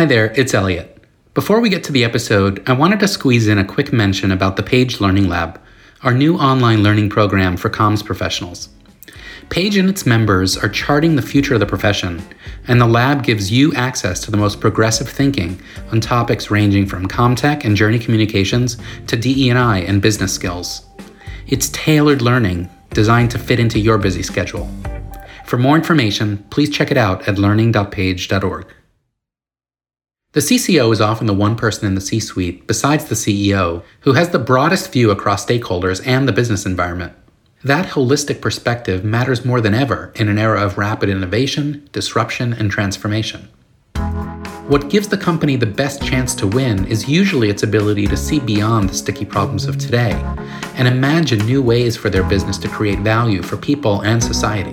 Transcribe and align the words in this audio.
Hi 0.00 0.06
there, 0.06 0.32
it's 0.34 0.54
Elliot. 0.54 0.96
Before 1.34 1.60
we 1.60 1.68
get 1.68 1.84
to 1.84 1.92
the 1.92 2.04
episode, 2.04 2.66
I 2.66 2.72
wanted 2.72 3.00
to 3.00 3.06
squeeze 3.06 3.46
in 3.46 3.58
a 3.58 3.66
quick 3.66 3.92
mention 3.92 4.32
about 4.32 4.56
the 4.56 4.62
Page 4.62 4.98
Learning 4.98 5.28
Lab, 5.28 5.60
our 6.02 6.14
new 6.14 6.38
online 6.38 6.82
learning 6.82 7.10
program 7.10 7.58
for 7.58 7.68
comms 7.68 8.02
professionals. 8.02 8.70
Page 9.50 9.76
and 9.76 9.90
its 9.90 10.06
members 10.06 10.56
are 10.56 10.70
charting 10.70 11.16
the 11.16 11.20
future 11.20 11.52
of 11.52 11.60
the 11.60 11.66
profession, 11.66 12.22
and 12.66 12.80
the 12.80 12.86
lab 12.86 13.22
gives 13.22 13.52
you 13.52 13.74
access 13.74 14.20
to 14.20 14.30
the 14.30 14.38
most 14.38 14.58
progressive 14.58 15.06
thinking 15.06 15.60
on 15.92 16.00
topics 16.00 16.50
ranging 16.50 16.86
from 16.86 17.06
comtech 17.06 17.66
and 17.66 17.76
journey 17.76 17.98
communications 17.98 18.78
to 19.06 19.18
DE&I 19.18 19.80
and 19.80 20.00
business 20.00 20.32
skills. 20.32 20.86
It's 21.46 21.68
tailored 21.74 22.22
learning 22.22 22.70
designed 22.94 23.32
to 23.32 23.38
fit 23.38 23.60
into 23.60 23.78
your 23.78 23.98
busy 23.98 24.22
schedule. 24.22 24.66
For 25.44 25.58
more 25.58 25.76
information, 25.76 26.38
please 26.48 26.70
check 26.70 26.90
it 26.90 26.96
out 26.96 27.28
at 27.28 27.38
learning.page.org. 27.38 28.66
The 30.32 30.38
CCO 30.38 30.92
is 30.92 31.00
often 31.00 31.26
the 31.26 31.34
one 31.34 31.56
person 31.56 31.88
in 31.88 31.96
the 31.96 32.00
C 32.00 32.20
suite, 32.20 32.64
besides 32.68 33.06
the 33.06 33.16
CEO, 33.16 33.82
who 34.02 34.12
has 34.12 34.28
the 34.28 34.38
broadest 34.38 34.92
view 34.92 35.10
across 35.10 35.44
stakeholders 35.44 36.06
and 36.06 36.28
the 36.28 36.32
business 36.32 36.64
environment. 36.64 37.14
That 37.64 37.88
holistic 37.88 38.40
perspective 38.40 39.02
matters 39.02 39.44
more 39.44 39.60
than 39.60 39.74
ever 39.74 40.12
in 40.14 40.28
an 40.28 40.38
era 40.38 40.64
of 40.64 40.78
rapid 40.78 41.08
innovation, 41.08 41.88
disruption, 41.90 42.52
and 42.52 42.70
transformation. 42.70 43.48
What 44.68 44.88
gives 44.88 45.08
the 45.08 45.18
company 45.18 45.56
the 45.56 45.66
best 45.66 46.00
chance 46.00 46.32
to 46.36 46.46
win 46.46 46.84
is 46.84 47.08
usually 47.08 47.50
its 47.50 47.64
ability 47.64 48.06
to 48.06 48.16
see 48.16 48.38
beyond 48.38 48.88
the 48.88 48.94
sticky 48.94 49.24
problems 49.24 49.64
of 49.64 49.78
today 49.78 50.12
and 50.76 50.86
imagine 50.86 51.44
new 51.44 51.60
ways 51.60 51.96
for 51.96 52.08
their 52.08 52.22
business 52.22 52.56
to 52.58 52.68
create 52.68 53.00
value 53.00 53.42
for 53.42 53.56
people 53.56 54.02
and 54.02 54.22
society. 54.22 54.70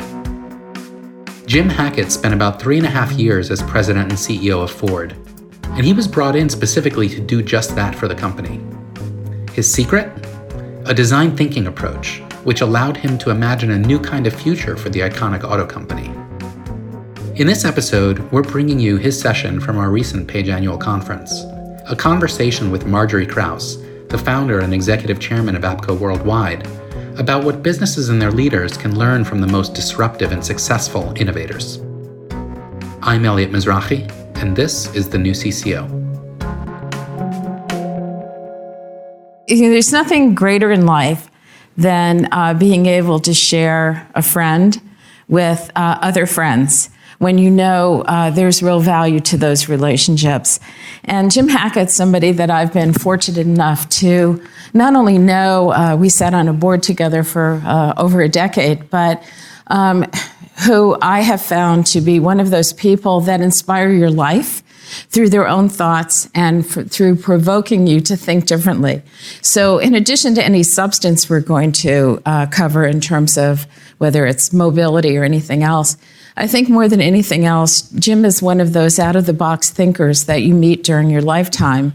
Jim 1.48 1.68
Hackett 1.68 2.12
spent 2.12 2.36
about 2.36 2.62
three 2.62 2.78
and 2.78 2.86
a 2.86 2.92
half 2.92 3.12
years 3.14 3.50
as 3.50 3.64
president 3.64 4.12
and 4.12 4.20
CEO 4.20 4.62
of 4.62 4.70
Ford, 4.70 5.18
and 5.78 5.86
he 5.86 5.94
was 5.94 6.08
brought 6.08 6.36
in 6.36 6.50
specifically 6.50 7.08
to 7.08 7.22
do 7.22 7.42
just 7.42 7.76
that 7.76 7.96
for 7.96 8.10
the 8.10 8.16
company. 8.16 8.60
His 9.54 9.72
secret? 9.72 10.12
A 10.86 10.94
design 10.94 11.38
thinking 11.38 11.68
approach 11.68 12.22
which 12.48 12.62
allowed 12.62 12.96
him 12.96 13.18
to 13.18 13.30
imagine 13.30 13.72
a 13.72 13.78
new 13.78 14.00
kind 14.00 14.26
of 14.26 14.34
future 14.34 14.78
for 14.78 14.88
the 14.88 15.02
iconic 15.02 15.44
auto 15.44 15.66
company. 15.66 16.06
In 17.36 17.46
this 17.46 17.66
episode, 17.66 18.20
we're 18.32 18.42
bringing 18.42 18.80
you 18.80 18.96
his 18.96 19.20
session 19.20 19.60
from 19.60 19.78
our 19.78 19.90
recent 19.90 20.30
Page 20.30 20.48
Annual 20.48 20.78
Conference, 20.78 21.42
a 21.90 21.96
conversation 21.98 22.72
with 22.72 22.86
Margery 22.86 23.28
Kraus, 23.28 23.80
the 24.08 24.18
founder 24.18 24.60
and 24.62 24.74
executive 24.74 25.20
chairman 25.20 25.58
of 25.58 25.64
APCO 25.64 26.00
Worldwide, 26.00 26.66
about 27.20 27.44
what 27.44 27.62
businesses 27.64 28.08
and 28.08 28.22
their 28.22 28.32
leaders 28.32 28.78
can 28.78 28.98
learn 28.98 29.26
from 29.26 29.42
the 29.42 29.48
most 29.48 29.74
disruptive 29.74 30.32
and 30.32 30.46
successful 30.46 31.14
innovators. 31.18 31.80
I'm 33.02 33.26
Elliot 33.26 33.52
Mizrahi, 33.52 34.10
and 34.42 34.56
this 34.56 34.94
is 34.94 35.10
the 35.10 35.18
new 35.18 35.32
CCO. 35.32 35.88
You 39.48 39.64
know, 39.64 39.70
there's 39.70 39.92
nothing 39.92 40.36
greater 40.36 40.72
in 40.72 40.86
life 40.86 41.30
than 41.78 42.28
uh, 42.32 42.54
being 42.54 42.86
able 42.86 43.20
to 43.22 43.34
share 43.34 44.10
a 44.14 44.22
friend 44.22 44.80
with 45.28 45.72
uh, 45.76 45.98
other 46.02 46.26
friends 46.26 46.90
when 47.20 47.38
you 47.38 47.50
know 47.50 48.04
uh, 48.04 48.30
there's 48.30 48.62
real 48.62 48.80
value 48.80 49.20
to 49.20 49.38
those 49.38 49.68
relationships. 49.68 50.60
And 51.04 51.32
Jim 51.32 51.48
Hackett's 51.48 51.96
somebody 51.96 52.32
that 52.34 52.52
I've 52.52 52.74
been 52.74 52.94
fortunate 52.94 53.40
enough 53.40 53.90
to 53.90 54.44
not 54.74 54.96
only 54.96 55.18
know, 55.18 55.74
uh, 55.74 55.96
we 55.96 56.10
sat 56.10 56.34
on 56.34 56.48
a 56.48 56.54
board 56.54 56.84
together 56.84 57.24
for 57.24 57.62
uh, 57.66 57.94
over 57.98 58.22
a 58.22 58.30
decade, 58.30 58.90
but 58.90 59.24
um, 59.68 60.06
who 60.66 60.98
I 61.02 61.22
have 61.22 61.42
found 61.42 61.86
to 61.88 62.02
be 62.02 62.20
one 62.20 62.40
of 62.40 62.50
those 62.50 62.74
people 62.74 63.22
that 63.22 63.42
inspire 63.42 63.92
your 63.92 64.10
life 64.10 64.64
through 65.10 65.30
their 65.30 65.48
own 65.48 65.70
thoughts 65.70 66.30
and 66.34 66.66
through 66.66 67.18
provoking 67.18 67.88
you 67.88 68.00
to 68.02 68.16
think 68.16 68.46
differently. 68.46 69.02
So, 69.42 69.80
in 69.80 69.94
addition 69.94 70.36
to 70.36 70.44
any 70.44 70.64
substance 70.64 71.30
we're 71.30 71.42
going 71.42 71.74
to 71.74 72.22
uh, 72.26 72.46
cover 72.48 72.86
in 72.86 73.02
terms 73.02 73.38
of 73.38 73.68
whether 73.98 74.26
it's 74.26 74.54
mobility 74.54 75.18
or 75.18 75.24
anything 75.24 75.64
else, 75.64 75.98
I 76.40 76.46
think 76.46 76.70
more 76.70 76.88
than 76.88 77.02
anything 77.02 77.46
else, 77.46 77.90
Jim 77.92 78.24
is 78.24 78.44
one 78.44 78.62
of 78.62 78.74
those 78.74 79.00
out 79.00 79.16
of 79.16 79.26
the 79.26 79.34
box 79.34 79.72
thinkers 79.72 80.26
that 80.26 80.44
you 80.44 80.54
meet 80.54 80.84
during 80.84 81.10
your 81.10 81.24
lifetime 81.24 81.94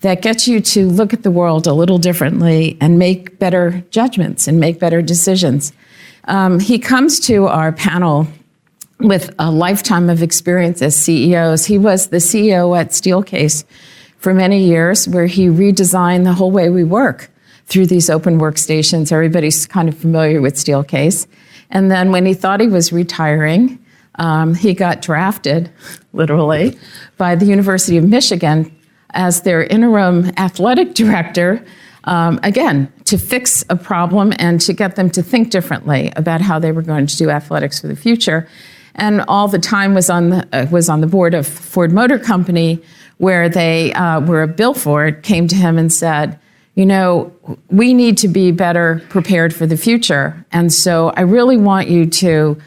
that 0.00 0.22
gets 0.22 0.48
you 0.48 0.60
to 0.60 0.88
look 0.88 1.12
at 1.12 1.22
the 1.22 1.30
world 1.30 1.66
a 1.66 1.74
little 1.74 1.98
differently 1.98 2.78
and 2.80 2.98
make 2.98 3.38
better 3.38 3.84
judgments 3.90 4.48
and 4.48 4.58
make 4.58 4.80
better 4.80 5.02
decisions. 5.02 5.74
Um, 6.24 6.60
he 6.60 6.78
comes 6.78 7.20
to 7.20 7.46
our 7.46 7.72
panel 7.72 8.28
with 9.00 9.34
a 9.38 9.50
lifetime 9.50 10.08
of 10.08 10.22
experience 10.22 10.80
as 10.80 10.96
CEOs. 10.96 11.66
He 11.66 11.78
was 11.78 12.08
the 12.08 12.18
CEO 12.18 12.78
at 12.78 12.90
Steelcase 12.90 13.64
for 14.18 14.32
many 14.32 14.64
years, 14.64 15.08
where 15.08 15.26
he 15.26 15.48
redesigned 15.48 16.24
the 16.24 16.32
whole 16.32 16.52
way 16.52 16.70
we 16.70 16.84
work 16.84 17.30
through 17.66 17.86
these 17.86 18.08
open 18.08 18.38
workstations. 18.38 19.10
Everybody's 19.10 19.66
kind 19.66 19.88
of 19.88 19.96
familiar 19.96 20.40
with 20.40 20.54
Steelcase. 20.54 21.26
And 21.70 21.90
then 21.90 22.12
when 22.12 22.26
he 22.26 22.34
thought 22.34 22.60
he 22.60 22.68
was 22.68 22.92
retiring, 22.92 23.84
um, 24.16 24.54
he 24.54 24.74
got 24.74 25.02
drafted, 25.02 25.70
literally, 26.12 26.78
by 27.16 27.34
the 27.34 27.46
University 27.46 27.96
of 27.96 28.04
Michigan 28.04 28.70
as 29.10 29.42
their 29.42 29.64
interim 29.64 30.32
athletic 30.36 30.94
director. 30.94 31.64
Um, 32.04 32.40
again, 32.42 32.92
to 33.04 33.18
fix 33.18 33.64
a 33.68 33.76
problem 33.76 34.32
and 34.38 34.60
to 34.62 34.72
get 34.72 34.96
them 34.96 35.10
to 35.10 35.22
think 35.22 35.50
differently 35.50 36.12
about 36.16 36.40
how 36.40 36.58
they 36.58 36.72
were 36.72 36.82
going 36.82 37.06
to 37.06 37.16
do 37.16 37.30
athletics 37.30 37.80
for 37.80 37.86
the 37.86 37.96
future. 37.96 38.48
And 38.94 39.22
all 39.28 39.48
the 39.48 39.58
time 39.58 39.94
was 39.94 40.10
on 40.10 40.30
the, 40.30 40.48
uh, 40.52 40.66
was 40.70 40.88
on 40.88 41.00
the 41.00 41.06
board 41.06 41.34
of 41.34 41.46
Ford 41.46 41.92
Motor 41.92 42.18
Company, 42.18 42.82
where 43.18 43.48
they 43.48 43.92
uh, 43.94 44.20
where 44.20 44.46
Bill 44.46 44.74
Ford 44.74 45.22
came 45.22 45.48
to 45.48 45.54
him 45.54 45.78
and 45.78 45.92
said, 45.92 46.38
you 46.74 46.86
know, 46.86 47.32
we 47.70 47.94
need 47.94 48.18
to 48.18 48.28
be 48.28 48.50
better 48.50 49.02
prepared 49.08 49.54
for 49.54 49.66
the 49.66 49.76
future, 49.76 50.44
and 50.52 50.72
so 50.72 51.10
I 51.16 51.22
really 51.22 51.56
want 51.56 51.88
you 51.88 52.06
to 52.06 52.60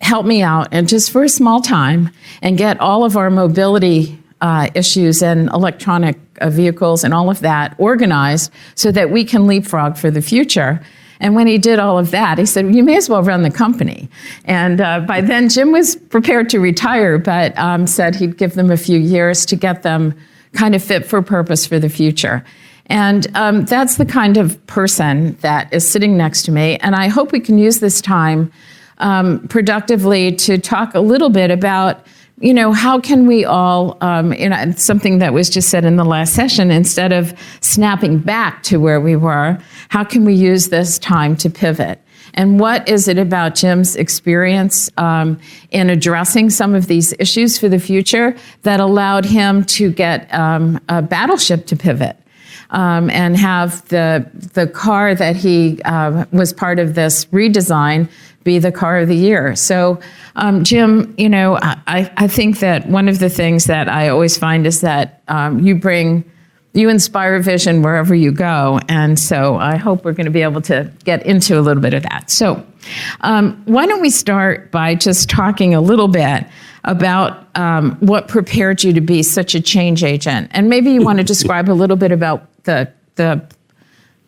help 0.00 0.26
me 0.26 0.42
out 0.42 0.68
and 0.72 0.88
just 0.88 1.10
for 1.10 1.22
a 1.22 1.28
small 1.28 1.60
time 1.60 2.10
and 2.42 2.58
get 2.58 2.80
all 2.80 3.04
of 3.04 3.16
our 3.16 3.30
mobility 3.30 4.18
uh, 4.40 4.68
issues 4.74 5.22
and 5.22 5.48
electronic 5.50 6.18
vehicles 6.50 7.04
and 7.04 7.12
all 7.12 7.30
of 7.30 7.40
that 7.40 7.74
organized 7.78 8.52
so 8.74 8.90
that 8.92 9.10
we 9.10 9.24
can 9.24 9.46
leapfrog 9.46 9.96
for 9.96 10.10
the 10.10 10.22
future. 10.22 10.80
And 11.20 11.36
when 11.36 11.46
he 11.46 11.56
did 11.56 11.78
all 11.78 11.98
of 11.98 12.10
that, 12.10 12.38
he 12.38 12.46
said, 12.46 12.74
You 12.74 12.82
may 12.82 12.96
as 12.96 13.08
well 13.08 13.22
run 13.22 13.42
the 13.42 13.50
company. 13.50 14.08
And 14.44 14.80
uh, 14.80 15.00
by 15.00 15.20
then, 15.20 15.48
Jim 15.48 15.70
was 15.70 15.94
prepared 15.94 16.50
to 16.50 16.58
retire, 16.58 17.16
but 17.16 17.56
um, 17.56 17.86
said 17.86 18.16
he'd 18.16 18.36
give 18.36 18.54
them 18.54 18.70
a 18.70 18.76
few 18.76 18.98
years 18.98 19.46
to 19.46 19.56
get 19.56 19.82
them 19.82 20.14
kind 20.52 20.74
of 20.74 20.82
fit 20.82 21.06
for 21.06 21.22
purpose 21.22 21.64
for 21.64 21.78
the 21.78 21.88
future. 21.88 22.44
And 22.86 23.26
um, 23.36 23.64
that's 23.64 23.96
the 23.96 24.04
kind 24.04 24.36
of 24.36 24.64
person 24.66 25.36
that 25.40 25.72
is 25.72 25.88
sitting 25.88 26.16
next 26.16 26.42
to 26.42 26.50
me. 26.50 26.76
And 26.78 26.94
I 26.94 27.08
hope 27.08 27.32
we 27.32 27.40
can 27.40 27.56
use 27.56 27.78
this 27.78 28.00
time 28.00 28.52
um, 28.98 29.46
productively 29.48 30.32
to 30.32 30.58
talk 30.58 30.94
a 30.94 31.00
little 31.00 31.30
bit 31.30 31.50
about 31.50 32.04
you 32.40 32.52
know, 32.52 32.72
how 32.72 32.98
can 32.98 33.26
we 33.26 33.44
all, 33.44 33.96
um, 34.00 34.32
you 34.32 34.48
know, 34.48 34.72
something 34.72 35.18
that 35.18 35.32
was 35.32 35.48
just 35.48 35.68
said 35.68 35.84
in 35.84 35.96
the 35.96 36.04
last 36.04 36.34
session, 36.34 36.70
instead 36.70 37.12
of 37.12 37.32
snapping 37.60 38.18
back 38.18 38.62
to 38.64 38.78
where 38.78 39.00
we 39.00 39.16
were, 39.16 39.58
how 39.88 40.02
can 40.02 40.24
we 40.24 40.34
use 40.34 40.68
this 40.68 40.98
time 40.98 41.36
to 41.36 41.50
pivot? 41.50 42.00
And 42.34 42.58
what 42.58 42.88
is 42.88 43.08
it 43.08 43.18
about 43.18 43.54
Jim's 43.54 43.94
experience 43.94 44.90
um, 44.96 45.38
in 45.70 45.90
addressing 45.90 46.50
some 46.50 46.74
of 46.74 46.86
these 46.86 47.14
issues 47.18 47.58
for 47.58 47.68
the 47.68 47.78
future 47.78 48.34
that 48.62 48.80
allowed 48.80 49.24
him 49.24 49.64
to 49.64 49.92
get 49.92 50.32
um, 50.34 50.80
a 50.88 51.02
battleship 51.02 51.66
to 51.66 51.76
pivot? 51.76 52.16
Um, 52.72 53.10
and 53.10 53.36
have 53.36 53.86
the 53.88 54.26
the 54.54 54.66
car 54.66 55.14
that 55.14 55.36
he 55.36 55.82
uh, 55.84 56.24
was 56.32 56.54
part 56.54 56.78
of 56.78 56.94
this 56.94 57.26
redesign 57.26 58.08
be 58.44 58.58
the 58.58 58.72
car 58.72 58.98
of 58.98 59.08
the 59.08 59.16
year. 59.16 59.54
So, 59.56 60.00
um, 60.36 60.64
Jim, 60.64 61.14
you 61.16 61.28
know, 61.28 61.58
I, 61.60 62.10
I 62.16 62.26
think 62.26 62.60
that 62.60 62.88
one 62.88 63.08
of 63.08 63.18
the 63.18 63.28
things 63.28 63.66
that 63.66 63.88
I 63.88 64.08
always 64.08 64.36
find 64.36 64.66
is 64.66 64.80
that 64.80 65.22
um, 65.28 65.60
you 65.60 65.74
bring, 65.74 66.24
you 66.72 66.88
inspire 66.88 67.38
vision 67.40 67.82
wherever 67.82 68.14
you 68.14 68.32
go. 68.32 68.80
And 68.88 69.18
so 69.18 69.56
I 69.56 69.76
hope 69.76 70.04
we're 70.04 70.12
going 70.12 70.26
to 70.26 70.32
be 70.32 70.42
able 70.42 70.62
to 70.62 70.90
get 71.04 71.24
into 71.26 71.58
a 71.58 71.62
little 71.62 71.82
bit 71.82 71.94
of 71.94 72.02
that. 72.04 72.30
So, 72.30 72.66
um, 73.20 73.62
why 73.66 73.86
don't 73.86 74.00
we 74.00 74.10
start 74.10 74.72
by 74.72 74.96
just 74.96 75.30
talking 75.30 75.74
a 75.74 75.80
little 75.80 76.08
bit 76.08 76.44
about 76.84 77.46
um, 77.56 77.92
what 78.00 78.26
prepared 78.26 78.82
you 78.82 78.92
to 78.92 79.00
be 79.00 79.22
such 79.22 79.54
a 79.54 79.60
change 79.60 80.02
agent? 80.02 80.50
And 80.52 80.68
maybe 80.68 80.90
you 80.90 81.02
want 81.02 81.18
to 81.18 81.24
describe 81.32 81.70
a 81.70 81.74
little 81.74 81.96
bit 81.96 82.10
about 82.10 82.48
the, 82.64 82.92
the 83.16 83.46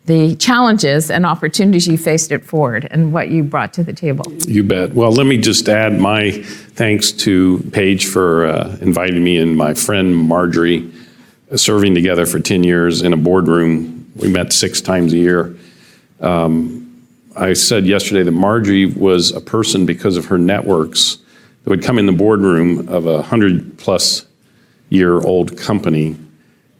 the 0.05 0.35
challenges 0.35 1.09
and 1.09 1.25
opportunities 1.25 1.87
you 1.87 1.97
faced 1.97 2.31
at 2.31 2.45
Ford 2.45 2.87
and 2.91 3.11
what 3.11 3.29
you 3.29 3.43
brought 3.43 3.73
to 3.73 3.83
the 3.83 3.93
table. 3.93 4.25
You 4.47 4.63
bet. 4.63 4.93
Well, 4.93 5.11
let 5.11 5.25
me 5.25 5.37
just 5.37 5.67
add 5.67 5.99
my 5.99 6.31
thanks 6.31 7.11
to 7.11 7.59
Page 7.71 8.05
for 8.05 8.45
uh, 8.45 8.77
inviting 8.81 9.23
me 9.23 9.37
and 9.37 9.57
my 9.57 9.73
friend 9.73 10.15
Margery, 10.15 10.91
uh, 11.51 11.57
serving 11.57 11.95
together 11.95 12.27
for 12.27 12.39
10 12.39 12.63
years 12.63 13.01
in 13.01 13.13
a 13.13 13.17
boardroom. 13.17 14.11
We 14.15 14.29
met 14.29 14.53
six 14.53 14.79
times 14.79 15.11
a 15.11 15.17
year. 15.17 15.57
Um, 16.21 16.81
I 17.35 17.53
said 17.53 17.85
yesterday 17.85 18.23
that 18.23 18.31
Margery 18.31 18.85
was 18.85 19.31
a 19.31 19.41
person 19.41 19.85
because 19.85 20.17
of 20.17 20.25
her 20.25 20.37
networks 20.37 21.17
that 21.63 21.69
would 21.69 21.83
come 21.83 21.97
in 21.97 22.05
the 22.05 22.13
boardroom 22.13 22.87
of 22.87 23.07
a 23.07 23.23
hundred 23.23 23.77
plus 23.77 24.25
year 24.89 25.19
old 25.19 25.57
company 25.57 26.15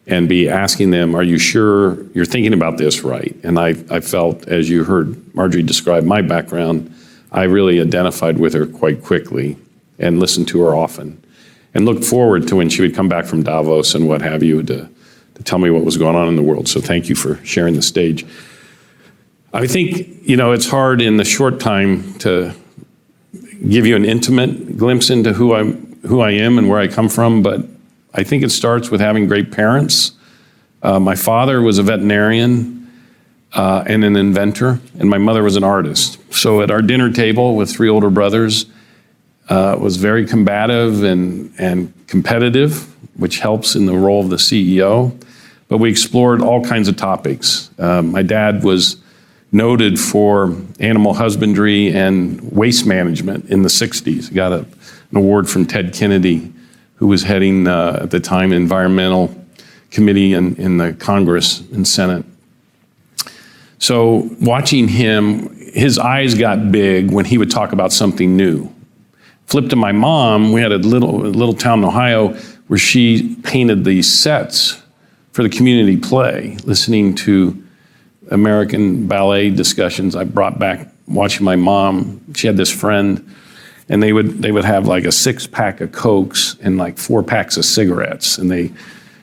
and 0.08 0.30
be 0.30 0.50
asking 0.50 0.92
them, 0.92 1.16
Are 1.16 1.24
you 1.24 1.38
sure 1.38 2.04
you're 2.14 2.26
thinking 2.26 2.54
about 2.54 2.78
this 2.78 3.04
right? 3.04 3.36
And 3.44 3.60
I, 3.60 3.76
I 3.90 4.00
felt, 4.00 4.48
as 4.48 4.70
you 4.70 4.84
heard 4.84 5.34
Margery 5.36 5.64
describe 5.64 6.04
my 6.04 6.22
background, 6.22 6.94
I 7.32 7.44
really 7.44 7.82
identified 7.82 8.40
with 8.40 8.54
her 8.54 8.66
quite 8.66 9.04
quickly 9.04 9.58
and 10.00 10.20
listened 10.20 10.48
to 10.50 10.62
her 10.62 10.76
often 10.76 11.22
and 11.74 11.86
looked 11.86 12.06
forward 12.06 12.48
to 12.48 12.56
when 12.56 12.70
she 12.70 12.82
would 12.82 12.96
come 12.96 13.10
back 13.10 13.26
from 13.26 13.44
Davos 13.44 13.96
and 13.96 14.08
what 14.08 14.22
have 14.22 14.44
you 14.44 14.64
to, 14.64 14.90
to 15.36 15.44
tell 15.44 15.60
me 15.60 15.70
what 15.70 15.84
was 15.84 15.98
going 15.98 16.16
on 16.16 16.28
in 16.28 16.36
the 16.36 16.44
world. 16.44 16.68
So 16.68 16.80
thank 16.80 17.10
you 17.10 17.16
for 17.16 17.44
sharing 17.44 17.76
the 17.76 17.82
stage. 17.82 18.26
I 19.54 19.68
think, 19.68 20.28
you 20.28 20.38
know, 20.38 20.52
it's 20.52 20.70
hard 20.70 21.02
in 21.02 21.18
the 21.18 21.26
short 21.26 21.60
time 21.60 22.14
to 22.20 22.54
give 23.70 23.86
you 23.86 23.96
an 23.96 24.06
intimate 24.06 24.78
glimpse 24.78 25.10
into 25.10 25.34
who 25.34 25.54
I'm, 25.54 26.00
who 26.04 26.22
I 26.22 26.32
am 26.32 26.58
and 26.58 26.70
where 26.70 26.80
I 26.80 26.88
come 26.88 27.10
from, 27.10 27.42
but 27.42 27.66
I 28.18 28.24
think 28.24 28.44
it 28.44 28.50
starts 28.50 28.90
with 28.90 29.02
having 29.02 29.28
great 29.28 29.52
parents. 29.52 30.14
Uh, 30.82 31.00
my 31.02 31.16
father 31.16 31.62
was 31.62 31.80
a 31.80 31.84
veterinarian 31.84 32.90
uh, 33.52 33.84
and 33.86 34.06
an 34.06 34.16
inventor, 34.16 34.80
and 34.98 35.10
my 35.10 35.18
mother 35.18 35.44
was 35.44 35.58
an 35.58 35.66
artist. 35.66 36.18
So 36.34 36.62
at 36.62 36.72
our 36.72 36.82
dinner 36.82 37.12
table 37.12 37.58
with 37.58 37.70
three 37.70 37.90
older 37.90 38.10
brothers, 38.10 38.68
uh, 39.50 39.78
was 39.80 39.98
very 39.98 40.26
combative 40.26 41.04
and, 41.04 41.54
and 41.60 41.94
competitive, 42.08 42.88
which 43.20 43.40
helps 43.40 43.76
in 43.76 43.86
the 43.86 43.94
role 43.94 44.22
of 44.22 44.30
the 44.30 44.38
CEO. 44.38 45.22
But 45.68 45.80
we 45.80 45.90
explored 45.90 46.42
all 46.42 46.64
kinds 46.64 46.88
of 46.88 46.96
topics. 46.96 47.70
Uh, 47.78 48.02
my 48.02 48.22
dad 48.22 48.64
was 48.64 48.98
noted 49.52 50.00
for 50.00 50.56
animal 50.80 51.14
husbandry 51.14 51.94
and 51.94 52.42
waste 52.52 52.86
management 52.86 53.50
in 53.50 53.62
the 53.62 53.70
60s. 53.70 54.30
He 54.30 54.36
got 54.36 54.54
a, 54.54 54.60
an 54.60 55.18
award 55.18 55.50
from 55.50 55.66
Ted 55.66 55.94
Kennedy, 55.94 56.54
who 56.96 57.08
was 57.08 57.24
heading 57.24 57.68
uh, 57.68 58.00
at 58.04 58.12
the 58.12 58.20
time 58.20 58.52
environmental 58.52 59.34
committee 59.92 60.34
in, 60.34 60.56
in 60.56 60.78
the 60.78 60.94
Congress 60.94 61.62
and 61.72 61.88
Senate. 61.88 62.26
So 63.78 64.30
watching 64.42 64.88
him, 64.88 65.56
his 65.74 66.00
eyes 66.00 66.36
got 66.36 66.72
big 66.72 67.12
when 67.12 67.26
he 67.26 67.38
would 67.38 67.52
talk 67.52 67.72
about 67.72 67.92
something 67.92 68.36
new. 68.36 68.74
Flip 69.48 69.70
to 69.70 69.76
my 69.76 69.92
mom, 69.92 70.52
we 70.52 70.62
had 70.62 70.72
a 70.72 70.78
little, 70.78 71.26
a 71.26 71.28
little 71.28 71.54
town 71.54 71.80
in 71.80 71.86
Ohio 71.86 72.30
where 72.68 72.80
she 72.80 73.36
painted 73.44 73.86
the 73.86 74.02
sets 74.02 74.82
for 75.32 75.44
the 75.44 75.50
community 75.50 75.98
play, 75.98 76.58
listening 76.64 77.14
to 77.14 77.62
American 78.32 79.08
ballet 79.08 79.50
discussions. 79.50 80.16
I 80.16 80.24
brought 80.24 80.58
back 80.58 80.88
watching 81.08 81.46
my 81.46 81.56
mom. 81.56 82.34
She 82.34 82.48
had 82.48 82.58
this 82.58 82.72
friend, 82.72 83.36
and 83.90 84.02
they 84.02 84.14
would 84.14 84.42
they 84.42 84.52
would 84.52 84.66
have 84.66 84.88
like 84.88 85.06
a 85.06 85.12
six 85.12 85.48
pack 85.48 85.82
of 85.82 85.92
cokes 85.92 86.56
and 86.62 86.78
like 86.78 86.98
four 86.98 87.24
packs 87.24 87.58
of 87.58 87.66
cigarettes, 87.66 88.38
and 88.38 88.50
they 88.50 88.72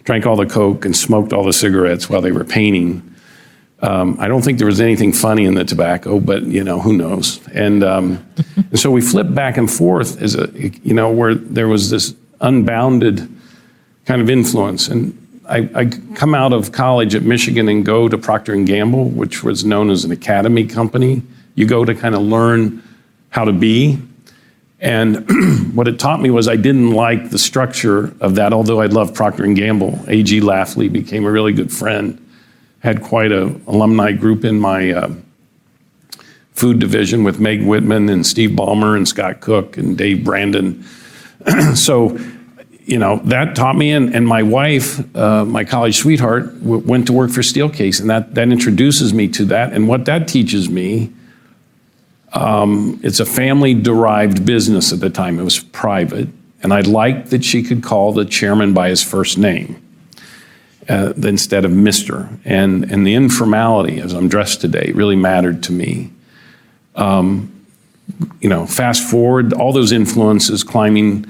drank 0.04 0.26
all 0.26 0.36
the 0.36 0.46
coke 0.46 0.84
and 0.84 0.96
smoked 0.96 1.32
all 1.32 1.44
the 1.44 1.52
cigarettes 1.52 2.08
while 2.08 2.20
they 2.20 2.32
were 2.32 2.44
painting. 2.44 3.08
Um, 3.80 4.16
I 4.20 4.28
don't 4.28 4.42
think 4.42 4.58
there 4.58 4.66
was 4.66 4.80
anything 4.80 5.12
funny 5.12 5.44
in 5.44 5.54
the 5.54 5.64
tobacco, 5.64 6.20
but 6.20 6.44
you 6.44 6.62
know 6.62 6.80
who 6.80 6.92
knows. 6.92 7.44
And, 7.48 7.82
um, 7.82 8.24
and 8.56 8.78
so 8.78 8.92
we 8.92 9.00
flipped 9.00 9.34
back 9.34 9.56
and 9.56 9.68
forth 9.68 10.22
as 10.22 10.36
a 10.36 10.48
you 10.84 10.94
know 10.94 11.10
where 11.10 11.34
there 11.34 11.68
was 11.68 11.90
this 11.90 12.14
unbounded 12.40 13.28
kind 14.04 14.20
of 14.20 14.30
influence. 14.30 14.88
And 14.88 15.18
I, 15.48 15.68
I, 15.74 15.84
come 16.14 16.34
out 16.34 16.52
of 16.52 16.72
college 16.72 17.14
at 17.14 17.22
Michigan 17.22 17.68
and 17.68 17.84
go 17.84 18.08
to 18.08 18.18
Procter 18.18 18.52
and 18.52 18.66
Gamble, 18.66 19.06
which 19.10 19.42
was 19.42 19.64
known 19.64 19.90
as 19.90 20.04
an 20.04 20.10
academy 20.10 20.66
company. 20.66 21.22
You 21.54 21.66
go 21.66 21.84
to 21.84 21.94
kind 21.94 22.14
of 22.14 22.22
learn 22.22 22.82
how 23.30 23.44
to 23.44 23.52
be. 23.52 24.00
And 24.82 25.74
what 25.76 25.86
it 25.86 26.00
taught 26.00 26.20
me 26.20 26.28
was 26.30 26.48
I 26.48 26.56
didn't 26.56 26.90
like 26.90 27.30
the 27.30 27.38
structure 27.38 28.14
of 28.20 28.34
that. 28.34 28.52
Although 28.52 28.80
I 28.80 28.86
loved 28.86 29.14
Procter 29.14 29.46
Gamble, 29.46 29.98
A.G. 30.08 30.40
Lafley 30.40 30.92
became 30.92 31.24
a 31.24 31.30
really 31.30 31.52
good 31.52 31.72
friend. 31.72 32.18
Had 32.80 33.00
quite 33.00 33.30
a 33.30 33.44
alumni 33.68 34.10
group 34.10 34.44
in 34.44 34.58
my 34.58 34.90
uh, 34.90 35.14
food 36.50 36.80
division 36.80 37.22
with 37.22 37.38
Meg 37.38 37.64
Whitman 37.64 38.08
and 38.08 38.26
Steve 38.26 38.50
Ballmer 38.50 38.96
and 38.96 39.06
Scott 39.06 39.40
Cook 39.40 39.76
and 39.76 39.96
Dave 39.96 40.24
Brandon. 40.24 40.84
so 41.74 42.18
you 42.84 42.98
know, 42.98 43.20
that 43.24 43.54
taught 43.54 43.76
me, 43.76 43.92
and, 43.92 44.12
and 44.12 44.26
my 44.26 44.42
wife, 44.42 45.16
uh, 45.16 45.44
my 45.44 45.64
college 45.64 45.98
sweetheart, 45.98 46.46
w- 46.62 46.84
went 46.84 47.06
to 47.06 47.12
work 47.12 47.30
for 47.30 47.40
Steelcase, 47.40 48.00
and 48.00 48.10
that, 48.10 48.34
that 48.34 48.48
introduces 48.48 49.14
me 49.14 49.28
to 49.28 49.44
that. 49.44 49.72
And 49.72 49.86
what 49.86 50.04
that 50.06 50.26
teaches 50.26 50.68
me, 50.68 51.12
um, 52.32 53.00
it's 53.02 53.20
a 53.20 53.26
family 53.26 53.74
derived 53.74 54.44
business 54.44 54.92
at 54.92 55.00
the 55.00 55.10
time, 55.10 55.38
it 55.38 55.44
was 55.44 55.58
private. 55.58 56.28
And 56.62 56.72
I 56.72 56.80
liked 56.80 57.30
that 57.30 57.44
she 57.44 57.62
could 57.62 57.82
call 57.82 58.12
the 58.12 58.24
chairman 58.24 58.72
by 58.72 58.88
his 58.88 59.02
first 59.02 59.36
name 59.36 59.82
uh, 60.88 61.12
instead 61.22 61.64
of 61.64 61.72
Mr. 61.72 62.38
And, 62.44 62.90
and 62.90 63.06
the 63.06 63.14
informality, 63.14 64.00
as 64.00 64.12
I'm 64.12 64.28
dressed 64.28 64.60
today, 64.60 64.92
really 64.94 65.16
mattered 65.16 65.62
to 65.64 65.72
me. 65.72 66.12
Um, 66.94 67.66
you 68.40 68.48
know, 68.48 68.66
fast 68.66 69.08
forward, 69.08 69.52
all 69.52 69.72
those 69.72 69.90
influences 69.90 70.62
climbing 70.62 71.26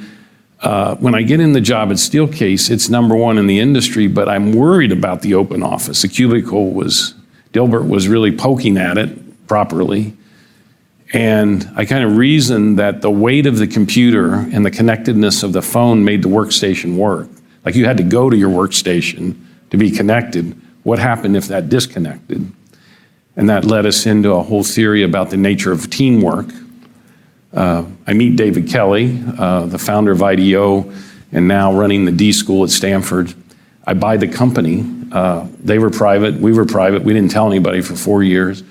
uh, 0.63 0.95
when 0.97 1.15
I 1.15 1.23
get 1.23 1.41
in 1.41 1.55
the 1.55 1.61
job 1.61 1.91
at 1.91 1.97
Steelcase, 1.97 2.71
it's 2.71 2.89
number 2.89 3.17
one 3.17 3.37
in 3.37 3.49
the 3.49 3.59
industry, 3.59 4.07
but 4.07 4.29
I'm 4.29 4.53
worried 4.53 4.93
about 4.93 5.23
the 5.23 5.35
open 5.35 5.63
office. 5.63 6.03
The 6.03 6.09
cubicle 6.09 6.71
was, 6.71 7.15
Dilbert 7.53 7.89
was 7.89 8.07
really 8.07 8.31
poking 8.31 8.77
at 8.77 8.97
it 8.97 9.49
properly. 9.49 10.17
And 11.13 11.71
I 11.77 11.85
kind 11.85 12.05
of 12.05 12.17
reasoned 12.17 12.79
that 12.79 13.03
the 13.03 13.11
weight 13.11 13.47
of 13.47 13.59
the 13.59 13.67
computer 13.67 14.35
and 14.35 14.65
the 14.65 14.71
connectedness 14.71 15.43
of 15.43 15.53
the 15.53 15.63
phone 15.63 16.05
made 16.05 16.23
the 16.23 16.29
workstation 16.29 16.97
work. 16.97 17.29
Like 17.65 17.75
you 17.75 17.85
had 17.85 17.99
to 17.99 18.03
go 18.03 18.31
to 18.31 18.37
your 18.37 18.51
workstation 18.51 19.37
to 19.71 19.77
be 19.77 19.91
connected. 19.91 20.59
What 20.85 20.99
happened 20.99 21.37
if 21.37 21.49
that 21.49 21.69
disconnected? 21.69 22.51
And 23.37 23.49
that 23.49 23.65
led 23.65 23.87
us 23.87 24.07
into 24.07 24.33
a 24.33 24.43
whole 24.43 24.65
theory 24.65 25.03
about 25.03 25.31
the 25.31 25.37
nature 25.37 25.73
of 25.73 25.91
teamwork 25.91 26.47
uh, 27.55 27.85
I 28.07 28.15
meet 28.15 28.37
David 28.37 28.69
Kelley, 28.69 29.23
uh, 29.39 29.67
the 29.67 29.79
founder 29.79 30.13
of 30.13 30.23
IDEO, 30.23 30.91
and 31.33 31.49
now 31.49 31.73
running 31.73 32.05
the 32.05 32.13
D 32.13 32.33
School 32.33 32.65
at 32.65 32.71
Stanford. 32.71 33.35
I 33.85 33.95
buy 33.95 34.17
the 34.17 34.29
company. 34.29 34.87
Uh, 35.13 35.47
they 35.63 35.79
were 35.79 35.91
private, 35.91 36.37
we 36.37 36.53
were 36.53 36.65
private. 36.65 37.03
We 37.03 37.13
didn't 37.13 37.31
tell 37.31 37.47
anybody 37.47 37.83
for 37.83 37.95
four 37.95 38.23
years. 38.23 38.63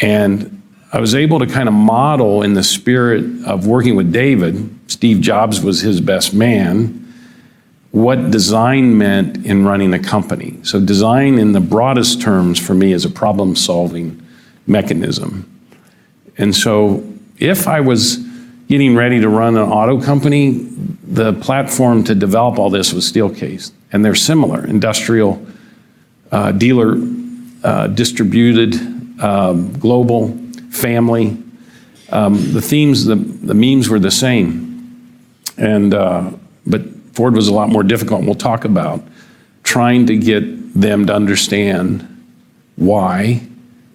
And 0.00 0.57
I 0.90 1.00
was 1.00 1.14
able 1.14 1.38
to 1.40 1.46
kind 1.46 1.68
of 1.68 1.74
model 1.74 2.42
in 2.42 2.54
the 2.54 2.62
spirit 2.62 3.44
of 3.44 3.66
working 3.66 3.94
with 3.94 4.10
David, 4.12 4.74
Steve 4.86 5.20
Jobs 5.20 5.60
was 5.60 5.80
his 5.80 6.00
best 6.00 6.32
man, 6.32 7.04
what 7.90 8.30
design 8.30 8.96
meant 8.96 9.44
in 9.44 9.64
running 9.64 9.92
a 9.92 9.98
company. 9.98 10.58
So, 10.62 10.80
design 10.80 11.38
in 11.38 11.52
the 11.52 11.60
broadest 11.60 12.20
terms 12.22 12.58
for 12.58 12.74
me 12.74 12.92
is 12.92 13.04
a 13.04 13.10
problem 13.10 13.54
solving 13.54 14.22
mechanism. 14.66 15.44
And 16.38 16.54
so, 16.54 17.04
if 17.38 17.68
I 17.68 17.80
was 17.80 18.18
getting 18.68 18.94
ready 18.94 19.20
to 19.20 19.28
run 19.28 19.56
an 19.56 19.68
auto 19.68 20.00
company, 20.00 20.68
the 21.02 21.32
platform 21.34 22.04
to 22.04 22.14
develop 22.14 22.58
all 22.58 22.70
this 22.70 22.92
was 22.92 23.10
Steelcase. 23.10 23.72
And 23.92 24.04
they're 24.04 24.14
similar 24.14 24.66
industrial, 24.66 25.44
uh, 26.30 26.52
dealer, 26.52 26.96
uh, 27.64 27.86
distributed, 27.88 28.74
um, 29.20 29.72
global, 29.78 30.38
family. 30.78 31.36
Um, 32.10 32.52
the 32.52 32.62
themes, 32.62 33.04
the, 33.04 33.16
the 33.16 33.54
memes 33.54 33.88
were 33.88 33.98
the 33.98 34.10
same. 34.10 35.18
And, 35.58 35.92
uh, 35.92 36.30
but 36.66 36.82
Ford 37.12 37.34
was 37.34 37.48
a 37.48 37.54
lot 37.54 37.68
more 37.68 37.82
difficult. 37.82 38.24
We'll 38.24 38.34
talk 38.34 38.64
about 38.64 39.02
trying 39.62 40.06
to 40.06 40.16
get 40.16 40.80
them 40.80 41.06
to 41.06 41.14
understand 41.14 42.06
why 42.76 43.42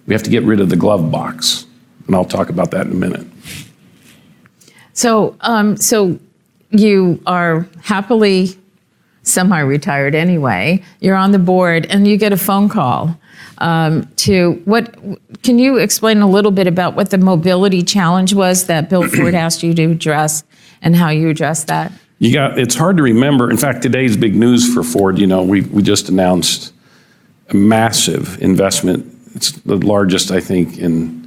we 0.06 0.14
have 0.14 0.22
to 0.22 0.30
get 0.30 0.42
rid 0.44 0.60
of 0.60 0.68
the 0.68 0.76
glove 0.76 1.10
box. 1.10 1.66
And 2.06 2.14
I'll 2.14 2.24
talk 2.24 2.50
about 2.50 2.70
that 2.72 2.86
in 2.86 2.92
a 2.92 2.96
minute. 2.96 3.26
So, 4.92 5.36
um, 5.40 5.76
so 5.76 6.18
you 6.70 7.20
are 7.26 7.66
happily 7.82 8.56
semi-retired 9.22 10.14
anyway. 10.14 10.84
You're 11.00 11.16
on 11.16 11.32
the 11.32 11.38
board, 11.38 11.86
and 11.86 12.06
you 12.06 12.16
get 12.18 12.32
a 12.32 12.36
phone 12.36 12.68
call 12.68 13.18
um, 13.64 14.06
to 14.16 14.60
what? 14.66 14.94
Can 15.42 15.58
you 15.58 15.78
explain 15.78 16.20
a 16.20 16.28
little 16.28 16.50
bit 16.50 16.66
about 16.66 16.94
what 16.96 17.08
the 17.08 17.16
mobility 17.16 17.82
challenge 17.82 18.34
was 18.34 18.66
that 18.66 18.90
Bill 18.90 19.08
Ford 19.08 19.34
asked 19.34 19.62
you 19.62 19.72
to 19.72 19.84
address, 19.84 20.44
and 20.82 20.94
how 20.94 21.08
you 21.08 21.30
addressed 21.30 21.68
that? 21.68 21.90
You 22.18 22.32
got. 22.32 22.58
It's 22.58 22.74
hard 22.74 22.98
to 22.98 23.02
remember. 23.02 23.50
In 23.50 23.56
fact, 23.56 23.82
today's 23.82 24.18
big 24.18 24.36
news 24.36 24.72
for 24.72 24.82
Ford. 24.82 25.18
You 25.18 25.26
know, 25.26 25.42
we 25.42 25.62
we 25.62 25.82
just 25.82 26.10
announced 26.10 26.74
a 27.48 27.56
massive 27.56 28.40
investment. 28.42 29.10
It's 29.34 29.52
the 29.52 29.76
largest, 29.76 30.30
I 30.30 30.40
think, 30.40 30.76
in 30.76 31.26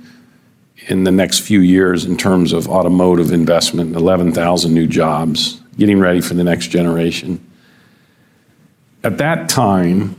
in 0.89 1.05
the 1.05 1.11
next 1.11 1.39
few 1.39 1.61
years 1.61 2.05
in 2.05 2.17
terms 2.17 2.53
of 2.53 2.69
automotive 2.69 3.33
investment, 3.33 3.95
11,000 3.95 4.73
new 4.73 4.87
jobs, 4.87 5.59
getting 5.77 5.99
ready 5.99 6.21
for 6.21 6.33
the 6.33 6.45
next 6.45 6.67
generation. 6.67 7.43
At 9.03 9.17
that 9.17 9.49
time, 9.49 10.15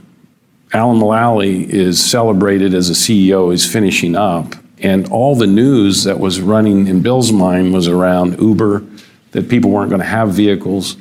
Alan 0.72 0.98
Mulally 0.98 1.68
is 1.68 2.04
celebrated 2.04 2.75
as 2.75 2.90
a 2.90 2.92
CEO, 2.92 3.50
he's 3.50 3.70
finishing 3.70 4.14
up, 4.14 4.54
and 4.78 5.10
all 5.10 5.34
the 5.34 5.46
news 5.46 6.04
that 6.04 6.20
was 6.20 6.40
running 6.40 6.87
in 6.87 7.02
Bill's 7.02 7.32
mind 7.32 7.72
was 7.72 7.88
around 7.88 8.40
Uber, 8.40 8.84
that 9.32 9.48
people 9.48 9.70
weren't 9.70 9.90
going 9.90 10.00
to 10.00 10.06
have 10.06 10.30
vehicles. 10.30 10.96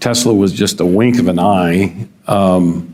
Tesla 0.00 0.34
was 0.34 0.52
just 0.52 0.80
a 0.80 0.86
wink 0.86 1.18
of 1.18 1.28
an 1.28 1.38
eye. 1.38 2.06
Um, 2.26 2.92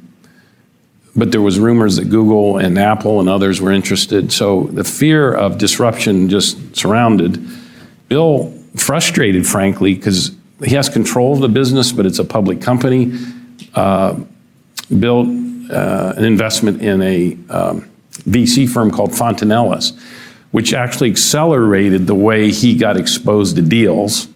but 1.15 1.31
there 1.31 1.43
was 1.43 1.59
rumors 1.59 1.97
that 1.97 2.07
Google 2.07 2.57
and 2.59 2.79
Apple 2.79 3.21
and 3.21 3.29
others 3.29 3.61
were 3.61 3.71
interested. 3.71 4.33
So 4.33 4.65
the 4.65 4.85
fear 4.85 5.33
of 5.33 5.59
disruption 5.59 6.29
just 6.29 6.75
surrounded. 6.75 7.47
Bill, 8.09 8.51
frustrated, 8.77 9.47
frankly, 9.47 9.95
because 9.95 10.35
he 10.65 10.75
has 10.75 10.89
control 10.89 11.35
of 11.35 11.41
the 11.41 11.49
business, 11.49 11.93
but 11.93 12.07
it's 12.07 12.19
a 12.19 12.25
public 12.25 12.63
company. 12.63 13.13
Uh, 13.75 14.21
built 14.99 15.29
uh, 15.71 16.15
an 16.17 16.25
investment 16.25 16.83
in 16.83 17.03
a 17.03 17.33
um, 17.51 17.91
VC 18.29 18.69
firm 18.69 18.91
called 18.91 19.11
Fontinalis, 19.13 19.99
which 20.51 20.73
actually 20.73 21.11
accelerated 21.11 22.07
the 22.07 22.15
way 22.15 22.51
he 22.51 22.77
got 22.77 22.97
exposed 22.97 23.57
to 23.57 23.63
deals. 23.63 24.29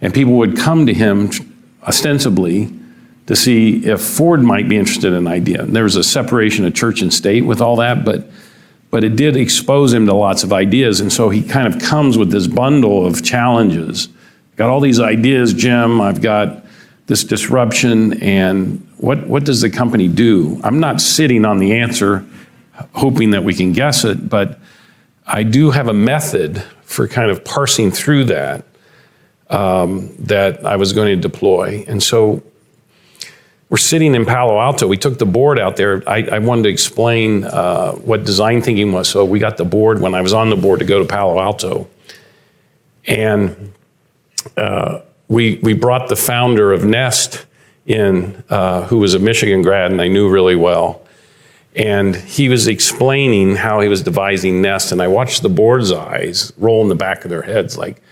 And 0.00 0.12
people 0.12 0.34
would 0.34 0.56
come 0.56 0.86
to 0.86 0.94
him 0.94 1.30
ostensibly 1.82 2.72
to 3.26 3.34
see 3.34 3.84
if 3.84 4.00
Ford 4.00 4.42
might 4.42 4.68
be 4.68 4.76
interested 4.76 5.08
in 5.08 5.14
an 5.14 5.26
idea. 5.26 5.64
There 5.64 5.84
was 5.84 5.96
a 5.96 6.04
separation 6.04 6.64
of 6.64 6.74
church 6.74 7.02
and 7.02 7.12
state 7.12 7.44
with 7.44 7.60
all 7.60 7.76
that, 7.76 8.04
but 8.04 8.28
but 8.88 9.02
it 9.02 9.16
did 9.16 9.36
expose 9.36 9.92
him 9.92 10.06
to 10.06 10.14
lots 10.14 10.44
of 10.44 10.52
ideas, 10.52 11.00
and 11.00 11.12
so 11.12 11.28
he 11.28 11.42
kind 11.42 11.66
of 11.66 11.82
comes 11.82 12.16
with 12.16 12.30
this 12.30 12.46
bundle 12.46 13.04
of 13.04 13.22
challenges. 13.22 14.08
Got 14.54 14.70
all 14.70 14.80
these 14.80 15.00
ideas, 15.00 15.52
Jim. 15.52 16.00
I've 16.00 16.22
got 16.22 16.64
this 17.06 17.24
disruption, 17.24 18.22
and 18.22 18.85
what 18.98 19.26
what 19.26 19.44
does 19.44 19.60
the 19.60 19.70
company 19.70 20.08
do? 20.08 20.60
I'm 20.64 20.80
not 20.80 21.00
sitting 21.00 21.44
on 21.44 21.58
the 21.58 21.74
answer, 21.74 22.24
hoping 22.92 23.30
that 23.30 23.44
we 23.44 23.54
can 23.54 23.72
guess 23.72 24.04
it, 24.04 24.28
but 24.28 24.58
I 25.26 25.42
do 25.42 25.70
have 25.70 25.88
a 25.88 25.94
method 25.94 26.62
for 26.82 27.08
kind 27.08 27.30
of 27.30 27.44
parsing 27.44 27.90
through 27.90 28.24
that 28.26 28.64
um, 29.50 30.14
that 30.20 30.64
I 30.64 30.76
was 30.76 30.92
going 30.92 31.08
to 31.14 31.20
deploy, 31.20 31.84
and 31.86 32.02
so 32.02 32.42
we're 33.68 33.78
sitting 33.78 34.14
in 34.14 34.24
Palo 34.24 34.60
Alto. 34.60 34.86
We 34.86 34.96
took 34.96 35.18
the 35.18 35.26
board 35.26 35.58
out 35.58 35.76
there. 35.76 36.08
I, 36.08 36.22
I 36.22 36.38
wanted 36.38 36.64
to 36.64 36.68
explain 36.68 37.44
uh, 37.44 37.92
what 37.92 38.24
design 38.24 38.62
thinking 38.62 38.92
was. 38.92 39.08
So 39.08 39.24
we 39.24 39.40
got 39.40 39.56
the 39.56 39.64
board 39.64 40.00
when 40.00 40.14
I 40.14 40.20
was 40.20 40.32
on 40.32 40.50
the 40.50 40.56
board 40.56 40.78
to 40.78 40.84
go 40.84 41.00
to 41.00 41.04
Palo 41.04 41.40
Alto. 41.40 41.88
And 43.06 43.72
uh, 44.56 45.00
we, 45.26 45.56
we 45.62 45.74
brought 45.74 46.08
the 46.08 46.16
founder 46.16 46.72
of 46.72 46.84
Nest 46.84 47.44
in, 47.86 48.42
uh, 48.48 48.82
who 48.86 48.98
was 48.98 49.14
a 49.14 49.18
Michigan 49.18 49.62
grad 49.62 49.92
and 49.92 50.00
I 50.00 50.08
knew 50.08 50.28
really 50.28 50.56
well. 50.56 51.02
And 51.74 52.16
he 52.16 52.48
was 52.48 52.66
explaining 52.66 53.56
how 53.56 53.80
he 53.80 53.88
was 53.88 54.02
devising 54.02 54.62
Nest. 54.62 54.92
And 54.92 55.02
I 55.02 55.08
watched 55.08 55.42
the 55.42 55.48
board's 55.48 55.92
eyes 55.92 56.52
roll 56.56 56.82
in 56.82 56.88
the 56.88 56.94
back 56.94 57.24
of 57.24 57.30
their 57.30 57.42
heads 57.42 57.76
like, 57.76 58.02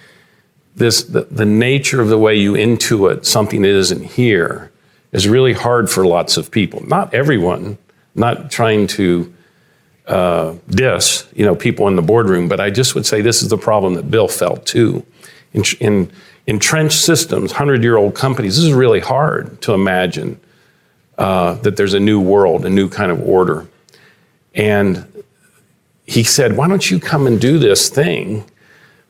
this, 0.76 1.04
the, 1.04 1.22
the 1.30 1.44
nature 1.44 2.00
of 2.00 2.08
the 2.08 2.18
way 2.18 2.34
you 2.34 2.54
intuit 2.54 3.24
something 3.24 3.62
that 3.62 3.68
isn't 3.68 4.02
here 4.02 4.72
is 5.12 5.28
really 5.28 5.52
hard 5.52 5.88
for 5.88 6.04
lots 6.04 6.36
of 6.36 6.50
people. 6.50 6.84
Not 6.86 7.14
everyone, 7.14 7.78
not 8.14 8.50
trying 8.50 8.88
to 8.88 9.32
uh, 10.06 10.54
diss, 10.68 11.26
you 11.34 11.44
know, 11.44 11.54
people 11.54 11.86
in 11.88 11.96
the 11.96 12.02
boardroom, 12.02 12.48
but 12.48 12.60
I 12.60 12.70
just 12.70 12.94
would 12.94 13.06
say 13.06 13.20
this 13.20 13.42
is 13.42 13.48
the 13.48 13.56
problem 13.56 13.94
that 13.94 14.10
Bill 14.10 14.28
felt 14.28 14.66
too. 14.66 15.06
In, 15.52 15.62
in 15.78 16.10
entrenched 16.46 17.00
systems, 17.00 17.52
100-year-old 17.52 18.14
companies, 18.14 18.56
this 18.56 18.64
is 18.64 18.72
really 18.72 19.00
hard 19.00 19.60
to 19.62 19.72
imagine 19.72 20.38
uh, 21.18 21.54
that 21.54 21.76
there's 21.76 21.94
a 21.94 22.00
new 22.00 22.20
world, 22.20 22.64
a 22.64 22.70
new 22.70 22.88
kind 22.88 23.10
of 23.10 23.20
order. 23.22 23.66
And 24.54 25.06
he 26.06 26.22
said, 26.22 26.56
why 26.56 26.68
don't 26.68 26.90
you 26.90 27.00
come 27.00 27.26
and 27.26 27.40
do 27.40 27.58
this 27.58 27.88
thing 27.88 28.44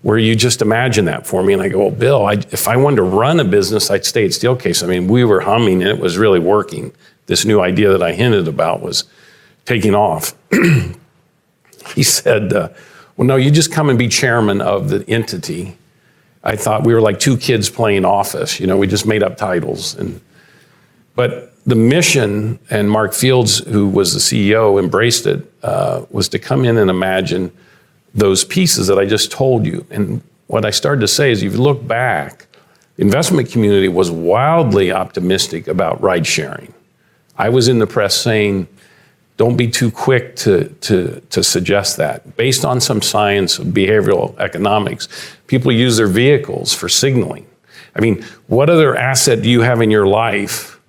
where 0.03 0.19
you 0.19 0.37
just 0.37 0.61
imagine 0.61 1.07
that 1.07 1.27
for 1.27 1.43
me. 1.43 1.55
And 1.55 1.63
I 1.63 1.69
go, 1.69 1.79
well, 1.79 1.91
Bill, 1.91 2.27
I, 2.27 2.35
if 2.35 2.69
I 2.69 2.77
wanted 2.77 2.97
to 2.97 3.03
run 3.05 3.41
a 3.41 3.45
business, 3.45 3.91
I'd 3.91 4.05
stay 4.05 4.27
at 4.27 4.33
Steelcase. 4.33 4.85
I 4.85 4.87
mean, 4.87 5.09
we 5.09 5.25
were 5.25 5.41
humming 5.41 5.81
and 5.83 5.91
it 5.91 5.99
was 5.99 6.19
really 6.19 6.39
working. 6.39 6.93
This 7.27 7.47
new 7.47 7.61
idea 7.61 7.91
that 7.91 8.03
I 8.03 8.13
hinted 8.13 8.47
about 8.47 8.83
was 8.83 9.05
taking 9.65 9.95
off. 9.95 10.35
he 11.95 12.03
said, 12.03 12.53
uh, 12.53 12.69
well, 13.17 13.27
no, 13.27 13.37
you 13.37 13.51
just 13.51 13.73
come 13.73 13.89
and 13.89 13.99
be 13.99 14.09
chairman 14.09 14.61
of 14.61 14.91
the 14.91 15.09
entity. 15.09 15.79
I 16.45 16.57
thought 16.57 16.85
we 16.85 16.95
were 16.95 17.01
like 17.01 17.19
two 17.19 17.37
kids 17.37 17.69
playing 17.71 18.05
office. 18.05 18.61
You 18.61 18.67
know, 18.67 18.77
we 18.77 18.87
just 18.87 19.07
made 19.07 19.23
up 19.23 19.37
titles. 19.37 19.95
And, 19.97 20.21
but 21.17 21.53
the 21.65 21.75
mission, 21.75 22.59
and 22.71 22.91
Mark 22.91 23.15
Fields, 23.15 23.59
who 23.59 23.89
was 23.89 24.13
the 24.13 24.21
CEO, 24.21 24.79
embraced 24.79 25.27
it, 25.27 25.51
uh, 25.63 26.05
was 26.11 26.29
to 26.29 26.39
come 26.39 26.65
in 26.65 26.77
and 26.79 26.91
imagine– 26.91 27.51
those 28.15 28.45
pieces 28.45 28.87
that 28.87 28.99
I 28.99 29.05
just 29.05 29.31
told 29.33 29.67
you. 29.67 29.85
And 29.91 30.23
what 30.47 30.65
I 30.65 30.71
started 30.71 31.01
to 31.01 31.09
say 31.09 31.33
is, 31.33 31.43
if 31.43 31.53
you 31.53 31.61
look 31.61 31.87
back, 31.87 32.47
the 32.97 33.03
investment 33.03 33.51
community 33.51 33.89
was 33.89 34.11
wildly 34.11 34.93
optimistic 34.93 35.67
about 35.67 36.01
ride 36.01 36.27
sharing. 36.27 36.73
I 37.37 37.49
was 37.49 37.67
in 37.67 37.81
the 37.81 37.87
press 37.87 38.17
saying, 38.17 38.69
don't 39.37 39.57
be 39.57 39.69
too 39.69 39.91
quick 39.91 40.37
to, 40.37 40.69
to, 40.81 41.21
to 41.31 41.43
suggest 41.43 41.97
that. 41.97 42.37
Based 42.37 42.65
on 42.65 42.81
some 42.81 43.03
science 43.03 43.59
of 43.59 43.69
behavioral 43.69 44.39
economics, 44.39 45.09
people 45.47 45.73
use 45.73 45.97
their 45.97 46.07
vehicles 46.07 46.73
for 46.73 46.89
signaling. 46.89 47.47
I 47.97 48.01
mean, 48.01 48.25
what 48.47 48.71
other 48.71 48.97
asset 48.97 49.43
do 49.43 49.51
you 49.51 49.63
have 49.63 49.81
in 49.81 49.91
your 49.91 50.07
life 50.07 50.81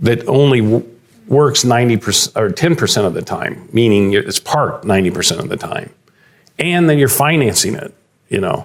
that 0.00 0.26
only 0.28 0.60
w- 0.60 0.88
works 1.28 1.64
90% 1.64 2.36
or 2.36 2.50
10% 2.50 3.06
of 3.06 3.14
the 3.14 3.22
time, 3.22 3.68
meaning 3.72 4.12
it's 4.12 4.38
parked 4.38 4.84
90% 4.84 5.38
of 5.38 5.48
the 5.48 5.56
time? 5.56 5.92
and 6.58 6.88
then 6.88 6.98
you're 6.98 7.08
financing 7.08 7.74
it, 7.74 7.94
you 8.28 8.40
know. 8.40 8.64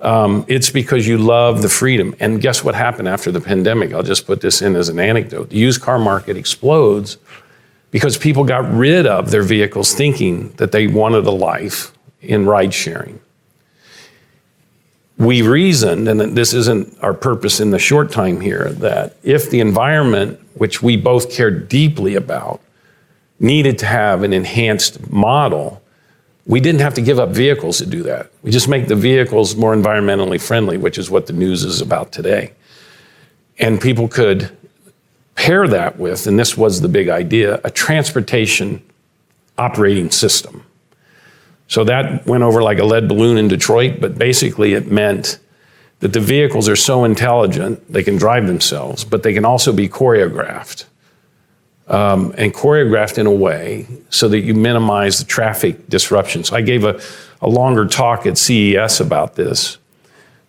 Um, 0.00 0.44
it's 0.48 0.68
because 0.68 1.06
you 1.06 1.16
love 1.16 1.62
the 1.62 1.68
freedom. 1.68 2.14
And 2.18 2.40
guess 2.40 2.64
what 2.64 2.74
happened 2.74 3.08
after 3.08 3.30
the 3.30 3.40
pandemic? 3.40 3.94
I'll 3.94 4.02
just 4.02 4.26
put 4.26 4.40
this 4.40 4.60
in 4.60 4.74
as 4.74 4.88
an 4.88 4.98
anecdote. 4.98 5.50
The 5.50 5.56
used 5.56 5.80
car 5.80 5.98
market 5.98 6.36
explodes 6.36 7.18
because 7.92 8.16
people 8.16 8.42
got 8.42 8.68
rid 8.72 9.06
of 9.06 9.30
their 9.30 9.44
vehicles 9.44 9.94
thinking 9.94 10.48
that 10.56 10.72
they 10.72 10.88
wanted 10.88 11.24
a 11.26 11.30
life 11.30 11.92
in 12.20 12.46
ride 12.46 12.74
sharing. 12.74 13.20
We 15.18 15.42
reasoned, 15.42 16.08
and 16.08 16.36
this 16.36 16.52
isn't 16.54 16.98
our 17.00 17.14
purpose 17.14 17.60
in 17.60 17.70
the 17.70 17.78
short 17.78 18.10
time 18.10 18.40
here, 18.40 18.70
that 18.78 19.16
if 19.22 19.50
the 19.50 19.60
environment, 19.60 20.40
which 20.54 20.82
we 20.82 20.96
both 20.96 21.30
cared 21.30 21.68
deeply 21.68 22.16
about, 22.16 22.60
needed 23.38 23.78
to 23.78 23.86
have 23.86 24.22
an 24.22 24.32
enhanced 24.32 25.10
model, 25.12 25.82
we 26.46 26.60
didn't 26.60 26.80
have 26.80 26.94
to 26.94 27.02
give 27.02 27.18
up 27.18 27.28
vehicles 27.28 27.78
to 27.78 27.86
do 27.86 28.02
that. 28.04 28.30
We 28.42 28.50
just 28.50 28.68
make 28.68 28.88
the 28.88 28.96
vehicles 28.96 29.54
more 29.54 29.74
environmentally 29.76 30.40
friendly, 30.40 30.78
which 30.78 30.96
is 30.96 31.10
what 31.10 31.26
the 31.26 31.34
news 31.34 31.62
is 31.62 31.80
about 31.80 32.10
today. 32.10 32.52
And 33.58 33.80
people 33.80 34.08
could 34.08 34.50
pair 35.34 35.66
that 35.68 35.98
with, 35.98 36.26
and 36.26 36.38
this 36.38 36.56
was 36.56 36.80
the 36.80 36.88
big 36.88 37.08
idea, 37.08 37.60
a 37.64 37.70
transportation 37.70 38.82
operating 39.58 40.10
system. 40.10 40.64
So 41.68 41.84
that 41.84 42.26
went 42.26 42.42
over 42.42 42.62
like 42.62 42.78
a 42.78 42.84
lead 42.84 43.08
balloon 43.08 43.38
in 43.38 43.48
Detroit, 43.48 44.00
but 44.00 44.18
basically 44.18 44.74
it 44.74 44.90
meant 44.90 45.38
that 46.00 46.12
the 46.12 46.20
vehicles 46.20 46.68
are 46.68 46.76
so 46.76 47.04
intelligent, 47.04 47.90
they 47.90 48.02
can 48.02 48.16
drive 48.16 48.46
themselves, 48.46 49.04
but 49.04 49.22
they 49.22 49.32
can 49.32 49.44
also 49.44 49.72
be 49.72 49.88
choreographed 49.88 50.84
um, 51.88 52.34
and 52.36 52.52
choreographed 52.52 53.18
in 53.18 53.26
a 53.26 53.32
way 53.32 53.86
so 54.10 54.28
that 54.28 54.40
you 54.40 54.54
minimize 54.54 55.18
the 55.18 55.24
traffic 55.24 55.88
disruptions. 55.88 56.52
I 56.52 56.60
gave 56.60 56.84
a, 56.84 57.00
a 57.40 57.48
longer 57.48 57.86
talk 57.86 58.26
at 58.26 58.38
CES 58.38 59.00
about 59.00 59.36
this, 59.36 59.78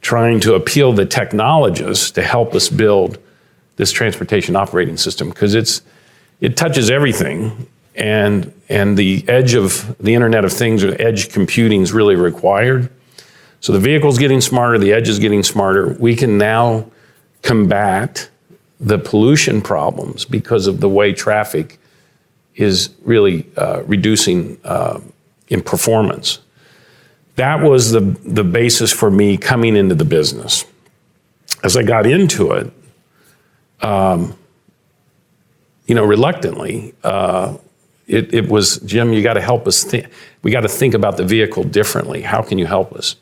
trying 0.01 0.39
to 0.41 0.55
appeal 0.55 0.93
the 0.93 1.05
technologists 1.05 2.11
to 2.11 2.21
help 2.21 2.55
us 2.55 2.69
build 2.69 3.17
this 3.75 3.91
transportation 3.91 4.55
operating 4.55 4.97
system 4.97 5.29
because 5.29 5.55
it's 5.55 5.81
it 6.41 6.57
touches 6.57 6.89
everything 6.89 7.67
and 7.95 8.53
and 8.69 8.97
the 8.97 9.23
edge 9.27 9.53
of 9.53 9.95
the 9.99 10.13
internet 10.13 10.45
of 10.45 10.51
things 10.51 10.83
or 10.83 10.99
edge 11.01 11.31
computing 11.31 11.81
is 11.81 11.93
really 11.93 12.15
required 12.15 12.89
so 13.59 13.71
the 13.71 13.79
vehicle's 13.79 14.17
getting 14.17 14.41
smarter 14.41 14.77
the 14.77 14.93
edge 14.93 15.09
is 15.09 15.19
getting 15.19 15.43
smarter 15.43 15.95
we 15.99 16.15
can 16.15 16.37
now 16.37 16.85
combat 17.41 18.29
the 18.79 18.97
pollution 18.97 19.61
problems 19.61 20.25
because 20.25 20.67
of 20.67 20.81
the 20.81 20.89
way 20.89 21.13
traffic 21.13 21.79
is 22.55 22.89
really 23.03 23.47
uh, 23.57 23.81
reducing 23.83 24.57
uh, 24.63 24.99
in 25.47 25.61
performance. 25.61 26.39
That 27.35 27.61
was 27.61 27.91
the, 27.91 28.01
the 28.01 28.43
basis 28.43 28.91
for 28.91 29.09
me 29.09 29.37
coming 29.37 29.75
into 29.75 29.95
the 29.95 30.05
business. 30.05 30.65
As 31.63 31.77
I 31.77 31.83
got 31.83 32.05
into 32.05 32.51
it, 32.51 32.71
um, 33.83 34.35
you 35.85 35.95
know, 35.95 36.03
reluctantly, 36.03 36.93
uh, 37.03 37.57
it, 38.07 38.33
it, 38.33 38.49
was 38.49 38.77
Jim. 38.79 39.13
You 39.13 39.21
got 39.21 39.33
to 39.33 39.41
help 39.41 39.67
us. 39.67 39.85
we 40.41 40.51
got 40.51 40.61
to 40.61 40.67
think 40.67 40.93
about 40.93 41.17
the 41.17 41.23
vehicle 41.23 41.63
differently. 41.63 42.21
How 42.21 42.41
can 42.41 42.57
you 42.57 42.65
help 42.65 42.93
us? 42.93 43.15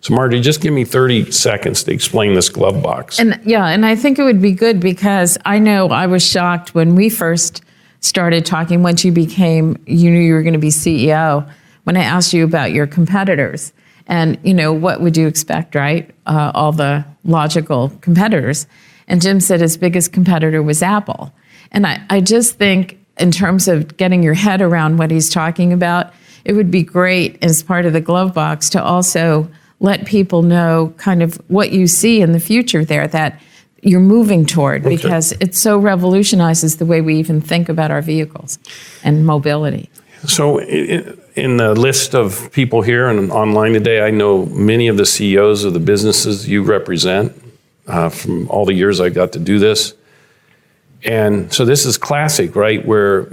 So, 0.00 0.14
Margie, 0.14 0.40
just 0.40 0.60
give 0.60 0.72
me 0.72 0.84
30 0.84 1.32
seconds 1.32 1.82
to 1.84 1.92
explain 1.92 2.34
this 2.34 2.48
glove 2.48 2.82
box. 2.82 3.18
And 3.18 3.40
yeah, 3.44 3.66
and 3.66 3.84
I 3.84 3.96
think 3.96 4.18
it 4.18 4.22
would 4.22 4.40
be 4.40 4.52
good 4.52 4.78
because 4.78 5.38
I 5.44 5.58
know 5.58 5.88
I 5.88 6.06
was 6.06 6.24
shocked 6.24 6.74
when 6.74 6.94
we 6.94 7.08
first 7.08 7.62
started 8.00 8.46
talking, 8.46 8.82
once 8.82 9.04
you 9.04 9.10
became, 9.12 9.76
you 9.86 10.10
knew 10.10 10.20
you 10.20 10.34
were 10.34 10.42
going 10.42 10.52
to 10.52 10.58
be 10.58 10.68
CEO, 10.68 11.48
when 11.84 11.96
I 11.96 12.04
asked 12.04 12.32
you 12.32 12.44
about 12.44 12.72
your 12.72 12.86
competitors. 12.86 13.72
And, 14.06 14.38
you 14.42 14.54
know, 14.54 14.72
what 14.72 15.00
would 15.00 15.16
you 15.16 15.26
expect, 15.26 15.74
right? 15.74 16.10
Uh, 16.26 16.52
all 16.54 16.72
the 16.72 17.04
logical 17.24 17.90
competitors. 18.00 18.66
And 19.08 19.20
Jim 19.20 19.40
said 19.40 19.60
his 19.60 19.76
biggest 19.76 20.12
competitor 20.12 20.62
was 20.62 20.82
Apple. 20.82 21.32
And 21.72 21.86
I, 21.86 22.00
I 22.08 22.20
just 22.20 22.56
think, 22.56 22.98
in 23.18 23.32
terms 23.32 23.66
of 23.66 23.96
getting 23.96 24.22
your 24.22 24.34
head 24.34 24.62
around 24.62 24.98
what 24.98 25.10
he's 25.10 25.28
talking 25.28 25.72
about, 25.72 26.12
it 26.44 26.52
would 26.52 26.70
be 26.70 26.82
great 26.82 27.36
as 27.42 27.62
part 27.62 27.84
of 27.84 27.92
the 27.92 28.00
glove 28.00 28.32
box 28.32 28.70
to 28.70 28.82
also 28.82 29.50
let 29.80 30.06
people 30.06 30.42
know 30.42 30.94
kind 30.98 31.22
of 31.22 31.34
what 31.48 31.72
you 31.72 31.86
see 31.86 32.20
in 32.20 32.32
the 32.32 32.40
future 32.40 32.84
there 32.84 33.08
that 33.08 33.40
you're 33.82 34.00
moving 34.00 34.44
toward 34.44 34.84
Okay. 34.84 34.96
because 34.96 35.32
it 35.32 35.54
so 35.54 35.78
revolutionizes 35.78 36.76
the 36.76 36.86
way 36.86 37.00
we 37.00 37.16
even 37.16 37.40
think 37.40 37.68
about 37.68 37.90
our 37.90 38.02
vehicles 38.02 38.58
and 39.04 39.24
mobility. 39.26 39.88
So, 40.26 40.58
in 40.60 41.58
the 41.58 41.74
list 41.74 42.14
of 42.14 42.50
people 42.52 42.82
here 42.82 43.06
and 43.08 43.30
online 43.30 43.72
today, 43.74 44.00
I 44.04 44.10
know 44.10 44.46
many 44.46 44.88
of 44.88 44.96
the 44.96 45.06
CEOs 45.06 45.62
of 45.62 45.74
the 45.74 45.80
businesses 45.80 46.48
you 46.48 46.64
represent 46.64 47.32
uh, 47.88 48.08
from 48.08 48.48
all 48.50 48.64
the 48.64 48.74
years 48.74 49.00
I 49.00 49.08
got 49.08 49.32
to 49.32 49.38
do 49.38 49.58
this. 49.58 49.94
And 51.04 51.52
so, 51.52 51.64
this 51.64 51.86
is 51.86 51.96
classic, 51.96 52.54
right? 52.54 52.84
Where 52.84 53.32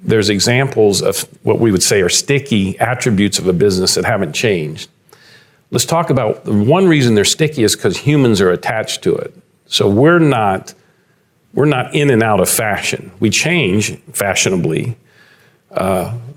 there's 0.00 0.28
examples 0.28 1.02
of 1.02 1.22
what 1.44 1.58
we 1.58 1.72
would 1.72 1.82
say 1.82 2.02
are 2.02 2.10
sticky 2.10 2.78
attributes 2.78 3.38
of 3.38 3.46
a 3.46 3.52
business 3.52 3.94
that 3.94 4.04
haven't 4.04 4.34
changed. 4.34 4.90
Let's 5.70 5.86
talk 5.86 6.10
about 6.10 6.44
the 6.44 6.52
one 6.52 6.86
reason 6.86 7.14
they're 7.14 7.24
sticky 7.24 7.64
is 7.64 7.74
because 7.74 7.96
humans 7.96 8.40
are 8.40 8.50
attached 8.50 9.02
to 9.04 9.14
it. 9.14 9.34
So, 9.66 9.88
we're 9.88 10.18
not. 10.18 10.74
We're 11.54 11.66
not 11.66 11.94
in 11.94 12.10
and 12.10 12.22
out 12.22 12.40
of 12.40 12.48
fashion. 12.48 13.12
We 13.20 13.30
change 13.30 13.96
fashionably, 14.12 14.96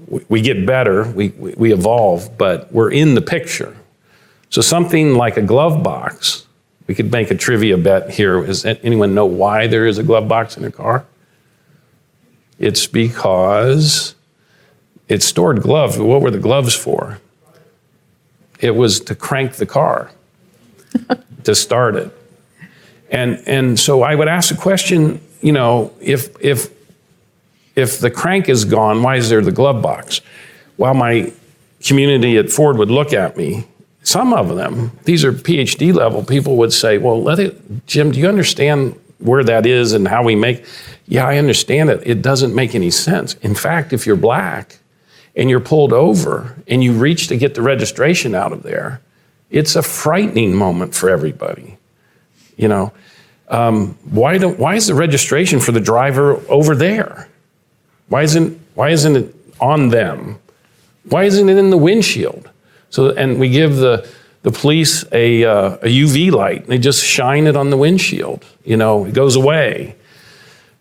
we, 0.08 0.26
we 0.30 0.42
get 0.42 0.66
better, 0.66 1.10
we, 1.12 1.30
we 1.30 1.74
evolve, 1.74 2.38
but 2.38 2.72
we're 2.72 2.92
in 2.92 3.16
the 3.16 3.22
picture. 3.22 3.76
So 4.50 4.62
something 4.62 5.16
like 5.16 5.38
a 5.38 5.42
glove 5.42 5.84
box, 5.84 6.47
we 6.88 6.96
could 6.96 7.12
make 7.12 7.30
a 7.32 7.36
trivia 7.36 7.78
bet 7.78 8.10
here. 8.10 8.46
Does 8.46 8.66
anyone 8.66 9.14
know 9.14 9.26
why 9.26 9.68
there 9.68 9.86
is 9.86 9.98
a 9.98 10.04
glove 10.04 10.28
box 10.28 10.58
in 10.58 10.64
a 10.64 10.72
car? 10.72 11.06
It's 12.58 12.88
because 12.88 14.16
it 15.08 15.22
stored 15.22 15.62
gloves. 15.62 16.00
What 16.00 16.22
were 16.22 16.32
the 16.32 16.40
gloves 16.40 16.74
for? 16.74 17.20
It 18.60 18.72
was 18.72 19.00
to 19.02 19.16
crank 19.16 19.54
the 19.54 19.66
car, 19.66 20.12
to 21.44 21.54
start 21.54 21.96
it. 21.96 22.12
And, 23.12 23.44
and 23.46 23.80
so 23.80 24.02
I 24.02 24.16
would 24.16 24.28
ask 24.28 24.50
the 24.50 24.60
question, 24.60 25.22
you 25.42 25.52
know, 25.52 25.94
if, 26.02 26.36
if 26.44 26.72
if 27.78 28.00
the 28.00 28.10
crank 28.10 28.50
is 28.50 28.66
gone, 28.66 29.04
why 29.04 29.18
is 29.18 29.30
there 29.30 29.40
the 29.40 29.52
glove 29.52 29.84
box? 29.84 30.22
While 30.78 30.96
my 30.96 31.32
community 31.84 32.36
at 32.38 32.50
Ford 32.50 32.76
would 32.80 32.90
look 32.90 33.14
at 33.14 33.38
me, 33.38 33.68
some 34.08 34.32
of 34.34 34.56
them, 34.56 34.92
these 35.04 35.26
are 35.26 35.34
PhD 35.34 35.94
level 35.94 36.24
people, 36.24 36.56
would 36.56 36.72
say, 36.72 36.98
Well, 36.98 37.22
let 37.22 37.40
it, 37.40 37.86
Jim, 37.88 38.14
do 38.14 38.20
you 38.22 38.30
understand 38.30 38.98
where 39.18 39.44
that 39.44 39.66
is 39.66 39.92
and 39.92 40.08
how 40.08 40.24
we 40.24 40.34
make? 40.34 40.64
Yeah, 41.08 41.28
I 41.28 41.38
understand 41.38 41.90
it. 41.90 42.04
It 42.06 42.22
doesn't 42.22 42.56
make 42.56 42.74
any 42.74 42.90
sense. 42.90 43.34
In 43.42 43.54
fact, 43.54 43.92
if 43.92 44.08
you're 44.08 44.16
black 44.16 44.80
and 45.36 45.50
you're 45.50 45.60
pulled 45.60 45.92
over 45.92 46.56
and 46.70 46.82
you 46.82 46.94
reach 46.94 47.28
to 47.28 47.36
get 47.36 47.54
the 47.54 47.62
registration 47.62 48.34
out 48.34 48.54
of 48.54 48.64
there, 48.64 49.02
it's 49.50 49.76
a 49.76 49.82
frightening 49.82 50.56
moment 50.56 50.96
for 50.96 51.10
everybody. 51.10 51.78
You 52.56 52.70
know, 52.70 52.94
um, 53.50 53.98
why, 54.10 54.38
don't, 54.38 54.58
why 54.58 54.76
is 54.76 54.88
the 54.88 54.96
registration 54.96 55.60
for 55.60 55.74
the 55.74 55.82
driver 55.82 56.38
over 56.48 56.76
there? 56.76 57.28
Why 58.08 58.24
isn't, 58.24 58.58
why 58.74 58.92
isn't 58.92 59.18
it 59.18 59.36
on 59.60 59.90
them? 59.90 60.40
Why 61.10 61.26
isn't 61.26 61.50
it 61.50 61.58
in 61.58 61.72
the 61.72 61.78
windshield? 61.78 62.50
So, 62.90 63.12
and 63.12 63.40
we 63.40 63.50
give 63.50 63.76
the, 63.76 64.08
the 64.44 64.52
police 64.52 65.06
a, 65.12 65.44
uh, 65.44 65.76
a 65.76 65.88
UV 65.88 66.32
light. 66.32 66.62
And 66.62 66.68
they 66.68 66.78
just 66.78 67.04
shine 67.04 67.48
it 67.48 67.56
on 67.56 67.70
the 67.70 67.78
windshield. 67.78 68.46
You 68.64 68.78
know, 68.78 69.06
it 69.06 69.14
goes 69.14 69.36
away. 69.36 69.96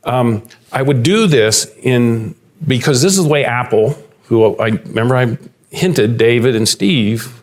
Um, 0.05 0.47
I 0.73 0.83
would 0.83 1.03
do 1.03 1.27
this 1.27 1.73
in 1.83 2.35
because 2.67 3.03
this 3.03 3.19
is 3.19 3.25
the 3.25 3.31
way 3.31 3.45
Apple, 3.45 3.97
who 4.25 4.57
I 4.59 4.69
remember 4.69 5.17
I 5.17 5.37
hinted 5.71 6.17
David 6.17 6.57
and 6.57 6.69
Steve, 6.69 7.43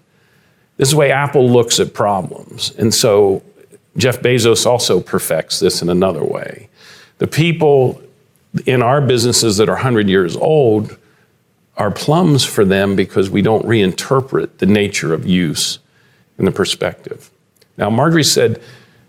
this 0.78 0.89
is 0.89 0.91
the 0.93 0.97
way 0.97 1.12
Apple 1.12 1.49
looks 1.49 1.80
at 1.80 1.93
problems. 1.93 2.71
And 2.78 2.93
so 2.93 3.43
Jeff 3.97 4.21
Bezos 4.21 4.65
also 4.65 4.99
perfects 4.99 5.60
this 5.60 5.82
in 5.82 5.89
another 5.89 6.23
way. 6.23 6.69
The 7.19 7.28
people 7.28 8.02
in 8.65 8.82
our 8.82 9.02
businesses 9.02 9.58
that 9.58 9.69
are 9.69 9.73
100 9.76 10.10
years 10.10 10.36
old 10.36 10.97
are 11.77 11.91
plums 11.91 12.45
for 12.45 12.63
them 12.63 12.95
because 12.95 13.29
we 13.29 13.41
don't 13.41 13.65
reinterpret 13.65 14.57
the 14.57 14.65
nature 14.65 15.13
of 15.13 15.25
use 15.25 15.79
and 16.38 16.47
the 16.47 16.51
perspective. 16.51 17.31
Now, 17.77 17.89
Margery 17.89 18.23
said, 18.23 18.62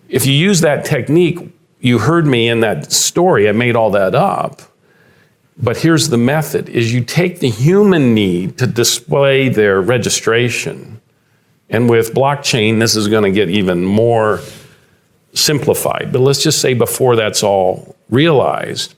if 0.09 0.27
you 0.27 0.33
use 0.33 0.61
that 0.61 0.85
technique, 0.85 1.39
you 1.81 1.99
heard 1.99 2.27
me 2.27 2.49
in 2.49 2.61
that 2.61 2.91
story, 2.93 3.49
I 3.49 3.53
made 3.53 3.77
all 3.77 3.91
that 3.91 4.15
up. 4.15 4.63
But 5.57 5.77
here's 5.77 6.09
the 6.09 6.19
method 6.19 6.69
is 6.69 6.93
you 6.93 7.05
take 7.05 7.41
the 7.41 7.51
human 7.51 8.15
need 8.15 8.59
to 8.59 8.67
display 8.67 9.49
their 9.49 9.81
registration. 9.81 11.01
And 11.71 11.89
with 11.89 12.15
blockchain, 12.15 12.81
this 12.81 12.97
is 12.97 13.09
going 13.09 13.25
to 13.25 13.31
get 13.31 13.51
even 13.51 13.85
more 13.85 14.41
simplified. 15.33 16.11
But 16.13 16.21
let's 16.21 16.43
just 16.43 16.61
say 16.61 16.75
before 16.75 17.17
that's 17.17 17.43
all 17.43 17.97
realized, 18.11 18.95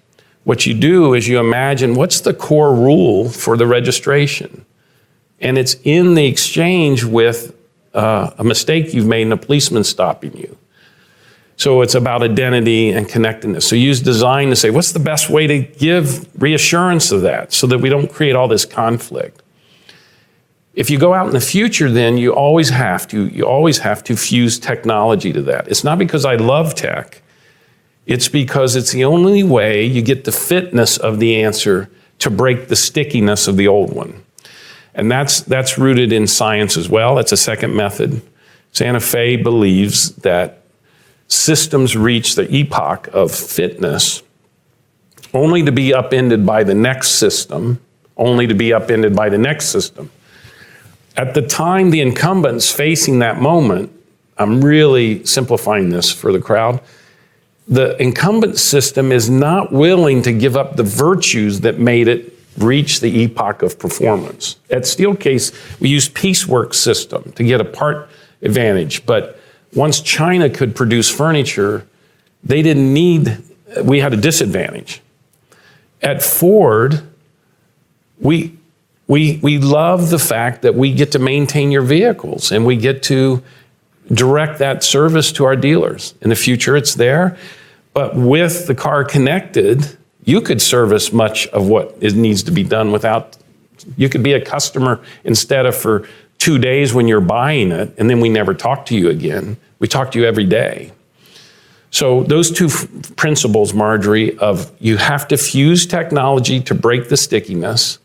what 0.46 0.64
you 0.64 0.74
do 0.74 1.12
is 1.12 1.26
you 1.26 1.40
imagine 1.40 1.96
what's 1.96 2.20
the 2.20 2.32
core 2.32 2.72
rule 2.72 3.28
for 3.28 3.56
the 3.56 3.66
registration? 3.66 4.64
And 5.40 5.58
it's 5.58 5.74
in 5.82 6.14
the 6.14 6.26
exchange 6.26 7.02
with 7.02 7.52
uh, 7.92 8.30
a 8.38 8.44
mistake 8.44 8.94
you've 8.94 9.08
made 9.08 9.22
and 9.22 9.32
a 9.32 9.36
policeman 9.36 9.82
stopping 9.82 10.36
you. 10.36 10.56
So 11.56 11.80
it's 11.80 11.96
about 11.96 12.22
identity 12.22 12.92
and 12.92 13.08
connectedness. 13.08 13.66
So 13.66 13.74
use 13.74 14.00
design 14.00 14.50
to 14.50 14.56
say, 14.56 14.70
what's 14.70 14.92
the 14.92 15.00
best 15.00 15.28
way 15.28 15.48
to 15.48 15.58
give 15.58 16.30
reassurance 16.40 17.10
of 17.10 17.22
that 17.22 17.52
so 17.52 17.66
that 17.66 17.78
we 17.78 17.88
don't 17.88 18.12
create 18.12 18.36
all 18.36 18.46
this 18.46 18.64
conflict? 18.64 19.42
If 20.74 20.90
you 20.90 20.98
go 21.00 21.12
out 21.12 21.26
in 21.26 21.32
the 21.32 21.40
future, 21.40 21.90
then 21.90 22.18
you 22.18 22.32
always 22.32 22.68
have 22.68 23.08
to, 23.08 23.26
you 23.26 23.44
always 23.44 23.78
have 23.78 24.04
to 24.04 24.14
fuse 24.14 24.60
technology 24.60 25.32
to 25.32 25.42
that. 25.42 25.66
It's 25.66 25.82
not 25.82 25.98
because 25.98 26.24
I 26.24 26.36
love 26.36 26.76
tech. 26.76 27.22
It's 28.06 28.28
because 28.28 28.76
it's 28.76 28.92
the 28.92 29.04
only 29.04 29.42
way 29.42 29.84
you 29.84 30.00
get 30.00 30.24
the 30.24 30.32
fitness 30.32 30.96
of 30.96 31.18
the 31.18 31.42
answer 31.42 31.90
to 32.20 32.30
break 32.30 32.68
the 32.68 32.76
stickiness 32.76 33.48
of 33.48 33.56
the 33.56 33.68
old 33.68 33.92
one. 33.92 34.22
And 34.94 35.10
that's, 35.10 35.40
that's 35.40 35.76
rooted 35.76 36.12
in 36.12 36.26
science 36.26 36.76
as 36.76 36.88
well. 36.88 37.16
That's 37.16 37.32
a 37.32 37.36
second 37.36 37.74
method. 37.74 38.22
Santa 38.72 39.00
Fe 39.00 39.36
believes 39.36 40.14
that 40.16 40.62
systems 41.28 41.96
reach 41.96 42.36
the 42.36 42.50
epoch 42.54 43.08
of 43.12 43.34
fitness 43.34 44.22
only 45.34 45.62
to 45.64 45.72
be 45.72 45.92
upended 45.92 46.46
by 46.46 46.64
the 46.64 46.74
next 46.74 47.12
system, 47.12 47.80
only 48.16 48.46
to 48.46 48.54
be 48.54 48.72
upended 48.72 49.14
by 49.14 49.28
the 49.28 49.38
next 49.38 49.66
system. 49.66 50.10
At 51.16 51.34
the 51.34 51.42
time 51.42 51.90
the 51.90 52.00
incumbent's 52.00 52.70
facing 52.70 53.18
that 53.18 53.40
moment, 53.40 53.90
I'm 54.38 54.62
really 54.62 55.24
simplifying 55.24 55.90
this 55.90 56.10
for 56.10 56.32
the 56.32 56.40
crowd. 56.40 56.80
The 57.68 58.00
incumbent 58.00 58.58
system 58.58 59.10
is 59.10 59.28
not 59.28 59.72
willing 59.72 60.22
to 60.22 60.32
give 60.32 60.56
up 60.56 60.76
the 60.76 60.84
virtues 60.84 61.60
that 61.60 61.78
made 61.78 62.06
it 62.06 62.32
reach 62.58 63.00
the 63.00 63.22
epoch 63.22 63.62
of 63.62 63.78
performance. 63.78 64.56
At 64.70 64.82
Steelcase, 64.82 65.80
we 65.80 65.88
used 65.88 66.14
piecework 66.14 66.74
system 66.74 67.32
to 67.32 67.44
get 67.44 67.60
a 67.60 67.64
part 67.64 68.08
advantage, 68.40 69.04
but 69.04 69.40
once 69.74 70.00
China 70.00 70.48
could 70.48 70.74
produce 70.74 71.10
furniture, 71.10 71.86
they 72.42 72.62
didn't 72.62 72.92
need, 72.92 73.42
we 73.82 74.00
had 74.00 74.14
a 74.14 74.16
disadvantage. 74.16 75.02
At 76.00 76.22
Ford, 76.22 77.02
we, 78.18 78.56
we, 79.06 79.38
we 79.42 79.58
love 79.58 80.10
the 80.10 80.18
fact 80.18 80.62
that 80.62 80.74
we 80.74 80.92
get 80.92 81.12
to 81.12 81.18
maintain 81.18 81.70
your 81.70 81.82
vehicles 81.82 82.52
and 82.52 82.64
we 82.64 82.76
get 82.76 83.02
to 83.04 83.42
direct 84.12 84.58
that 84.58 84.82
service 84.82 85.32
to 85.32 85.44
our 85.44 85.56
dealers. 85.56 86.14
In 86.20 86.30
the 86.30 86.36
future, 86.36 86.76
it's 86.76 86.94
there. 86.94 87.36
But 87.92 88.14
with 88.14 88.66
the 88.66 88.74
car 88.74 89.04
connected, 89.04 89.96
you 90.24 90.40
could 90.40 90.60
service 90.60 91.12
much 91.12 91.46
of 91.48 91.68
what 91.68 91.96
is, 92.00 92.14
needs 92.14 92.42
to 92.42 92.50
be 92.50 92.62
done 92.62 92.92
without, 92.92 93.36
you 93.96 94.08
could 94.08 94.22
be 94.22 94.32
a 94.32 94.44
customer 94.44 95.00
instead 95.24 95.66
of 95.66 95.74
for 95.74 96.06
two 96.38 96.58
days 96.58 96.92
when 96.92 97.08
you're 97.08 97.20
buying 97.20 97.72
it, 97.72 97.94
and 97.96 98.10
then 98.10 98.20
we 98.20 98.28
never 98.28 98.52
talk 98.52 98.86
to 98.86 98.94
you 98.94 99.08
again. 99.08 99.56
We 99.78 99.88
talk 99.88 100.12
to 100.12 100.18
you 100.18 100.26
every 100.26 100.44
day. 100.44 100.92
So, 101.90 102.24
those 102.24 102.50
two 102.50 102.66
f- 102.66 103.16
principles, 103.16 103.72
Margery, 103.72 104.36
of 104.38 104.70
you 104.80 104.96
have 104.96 105.28
to 105.28 105.36
fuse 105.36 105.86
technology 105.86 106.60
to 106.60 106.74
break 106.74 107.08
the 107.08 107.16
stickiness, 107.16 107.98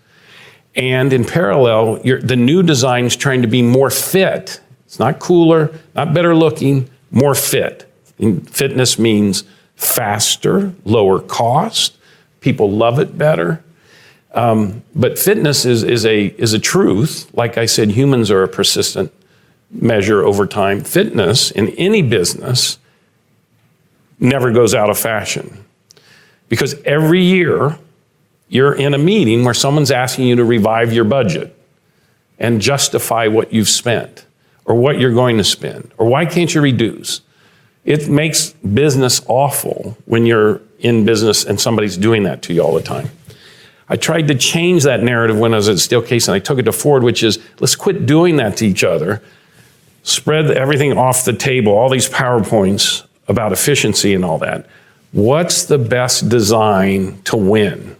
and 0.76 1.12
in 1.12 1.26
parallel, 1.26 1.98
the 1.98 2.38
new 2.38 2.64
design 2.64 3.06
is 3.06 3.16
trying 3.16 3.42
to 3.42 3.48
be 3.48 3.62
more 3.62 3.90
fit. 3.90 4.62
It's 4.92 5.00
not 5.00 5.20
cooler, 5.20 5.72
not 5.96 6.14
better 6.14 6.36
looking, 6.36 6.90
more 7.12 7.34
fit. 7.34 7.90
And 8.20 8.48
fitness 8.50 9.00
means 9.00 9.46
faster, 9.78 10.74
lower 10.84 11.22
cost. 11.22 11.96
People 12.42 12.70
love 12.70 13.00
it 13.00 13.18
better. 13.18 13.64
Um, 14.34 14.84
but 14.94 15.18
fitness 15.18 15.64
is, 15.64 15.84
is, 15.84 16.06
a, 16.06 16.26
is 16.38 16.52
a 16.52 16.60
truth. 16.60 17.32
Like 17.34 17.58
I 17.58 17.68
said, 17.68 17.92
humans 17.92 18.30
are 18.30 18.44
a 18.44 18.50
persistent 18.50 19.14
measure 19.72 20.26
over 20.26 20.46
time. 20.46 20.82
Fitness 20.82 21.52
in 21.52 21.70
any 21.70 22.02
business 22.02 22.78
never 24.20 24.52
goes 24.52 24.76
out 24.76 24.90
of 24.90 25.00
fashion. 25.00 25.64
Because 26.50 26.76
every 26.84 27.24
year, 27.24 27.78
you're 28.50 28.74
in 28.74 28.94
a 28.94 28.98
meeting 28.98 29.46
where 29.46 29.54
someone's 29.54 29.90
asking 29.90 30.28
you 30.28 30.36
to 30.36 30.44
revive 30.44 30.92
your 30.92 31.06
budget 31.06 31.56
and 32.38 32.60
justify 32.60 33.28
what 33.28 33.54
you've 33.54 33.70
spent 33.70 34.26
or 34.66 34.76
what 34.76 35.00
you're 35.00 35.14
going 35.14 35.38
to 35.38 35.44
spend 35.44 35.92
or 35.98 36.08
why 36.08 36.26
can't 36.26 36.54
you 36.54 36.62
reduce. 36.62 37.22
It 37.84 38.08
makes 38.08 38.52
business 38.52 39.22
awful 39.28 39.98
when 40.06 40.26
you're 40.26 40.62
in 40.80 41.06
business 41.06 41.44
and 41.44 41.60
somebody's 41.60 41.98
doing 41.98 42.24
that 42.24 42.42
to 42.44 42.54
you 42.54 42.62
all 42.62 42.74
the 42.74 42.82
time. 42.82 43.10
I 43.90 43.98
tried 43.98 44.28
to 44.30 44.36
change 44.36 44.84
that 44.84 45.04
narrative 45.04 45.38
when 45.38 45.54
I 45.54 45.58
was 45.58 45.68
at 45.68 45.76
Steelcase 45.76 46.28
and 46.28 46.36
I 46.36 46.40
took 46.40 46.60
it 46.60 46.64
to 46.64 46.72
Ford, 46.72 47.04
which 47.04 47.24
is 47.24 47.40
let's 47.60 47.76
quit 47.76 48.06
doing 48.06 48.38
that 48.38 48.58
to 48.58 48.66
each 48.66 48.84
other. 48.84 49.22
Spread 50.04 50.50
everything 50.50 50.98
off 50.98 51.26
the 51.26 51.34
table, 51.34 51.74
all 51.74 51.90
these 51.90 52.10
PowerPoints 52.10 53.06
about 53.28 53.52
efficiency 53.52 54.14
and 54.14 54.24
all 54.24 54.38
that. 54.38 54.66
What's 55.12 55.66
the 55.66 55.78
best 55.78 56.30
design 56.30 57.22
to 57.24 57.36
win, 57.36 57.98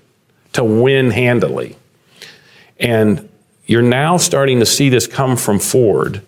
to 0.54 0.64
win 0.64 1.12
handily? 1.12 1.76
And 2.80 3.28
you're 3.66 3.82
now 3.82 4.18
starting 4.18 4.60
to 4.60 4.66
see 4.66 4.90
this 4.90 5.08
come 5.08 5.36
from 5.36 5.60
Ford 5.60 6.22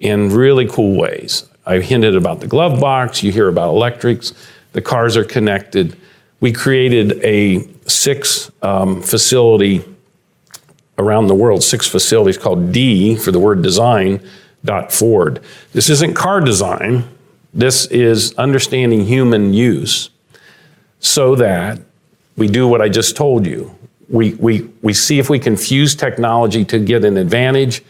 in 0.00 0.30
really 0.30 0.66
cool 0.66 0.98
ways. 0.98 1.46
I 1.66 1.78
hinted 1.78 2.16
about 2.16 2.40
the 2.40 2.46
glove 2.46 2.80
box, 2.80 3.22
you 3.22 3.30
hear 3.30 3.48
about 3.48 3.68
electrics, 3.68 4.32
the 4.72 4.82
cars 4.82 5.16
are 5.16 5.24
connected. 5.24 5.96
We 6.40 6.52
created 6.52 7.22
a 7.22 7.68
six 7.86 8.50
um, 8.62 9.02
facility 9.02 9.84
around 10.98 11.26
the 11.26 11.34
world, 11.34 11.62
six 11.62 11.86
facilities 11.86 12.38
called 12.38 12.72
D 12.72 13.14
for 13.16 13.30
the 13.30 13.38
word 13.38 13.62
design, 13.62 14.26
dot 14.64 14.92
Ford. 14.92 15.40
This 15.72 15.88
isn't 15.90 16.14
car 16.14 16.40
design, 16.40 17.04
this 17.52 17.86
is 17.86 18.34
understanding 18.34 19.04
human 19.04 19.52
use 19.52 20.10
so 21.00 21.34
that 21.36 21.80
we 22.36 22.46
do 22.46 22.68
what 22.68 22.80
I 22.80 22.88
just 22.88 23.16
told 23.16 23.46
you. 23.46 23.74
We, 24.08 24.34
we, 24.34 24.68
we 24.82 24.92
see 24.92 25.18
if 25.18 25.30
we 25.30 25.38
can 25.38 25.56
fuse 25.56 25.94
technology 25.94 26.64
to 26.66 26.78
get 26.78 27.04
an 27.04 27.16
advantage, 27.16 27.82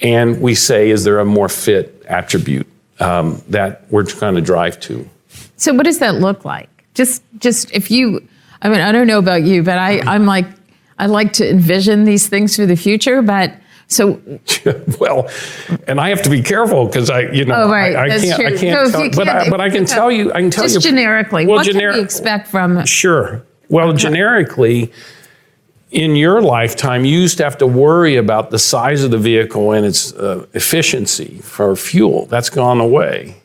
and 0.00 0.40
we 0.40 0.54
say, 0.54 0.90
is 0.90 1.04
there 1.04 1.18
a 1.20 1.24
more 1.24 1.48
fit 1.48 2.04
attribute 2.08 2.66
um, 3.00 3.42
that 3.48 3.90
we're 3.90 4.04
trying 4.04 4.34
to 4.34 4.40
drive 4.40 4.78
to? 4.80 5.08
So, 5.56 5.72
what 5.74 5.84
does 5.84 5.98
that 6.00 6.16
look 6.16 6.44
like? 6.44 6.68
Just, 6.94 7.22
just 7.38 7.70
if 7.72 7.90
you, 7.90 8.26
I 8.62 8.68
mean, 8.68 8.80
I 8.80 8.92
don't 8.92 9.06
know 9.06 9.18
about 9.18 9.42
you, 9.42 9.62
but 9.62 9.78
I, 9.78 10.00
I'm 10.00 10.26
like, 10.26 10.46
I 10.98 11.06
like 11.06 11.34
to 11.34 11.48
envision 11.48 12.04
these 12.04 12.26
things 12.26 12.56
for 12.56 12.64
the 12.66 12.76
future, 12.76 13.20
but 13.22 13.54
so 13.88 14.20
well, 14.98 15.30
and 15.86 16.00
I 16.00 16.08
have 16.08 16.22
to 16.22 16.30
be 16.30 16.42
careful 16.42 16.86
because 16.86 17.08
I, 17.10 17.30
you 17.32 17.44
know, 17.44 17.64
Oh, 17.64 17.70
right. 17.70 17.94
I, 17.94 18.04
I 18.06 18.18
can't, 18.18 18.40
I 18.40 18.56
can't, 18.56 18.90
So 18.92 19.00
tell, 19.02 19.10
but, 19.10 19.28
I, 19.28 19.50
but 19.50 19.60
I 19.60 19.70
can 19.70 19.84
tell 19.84 20.10
you, 20.10 20.32
I 20.32 20.40
can 20.40 20.50
tell 20.50 20.64
you 20.64 20.70
just 20.70 20.84
you 20.86 20.90
generically, 20.92 21.46
Well, 21.46 21.56
what 21.56 21.66
gener- 21.66 21.90
can 21.92 21.98
we 21.98 22.00
expect 22.04 22.48
from? 22.48 22.84
Sure. 22.86 23.44
Well, 23.68 23.92
generically, 23.92 24.92
in 25.96 26.14
your 26.14 26.42
lifetime, 26.42 27.06
you 27.06 27.18
used 27.18 27.38
to 27.38 27.44
have 27.44 27.56
to 27.56 27.66
worry 27.66 28.16
about 28.16 28.50
the 28.50 28.58
size 28.58 29.02
of 29.02 29.10
the 29.10 29.16
vehicle 29.16 29.72
and 29.72 29.86
its 29.86 30.12
uh, 30.12 30.46
efficiency 30.52 31.38
for 31.38 31.74
fuel. 31.74 32.26
That's 32.26 32.50
gone 32.50 32.80
away. 32.80 33.36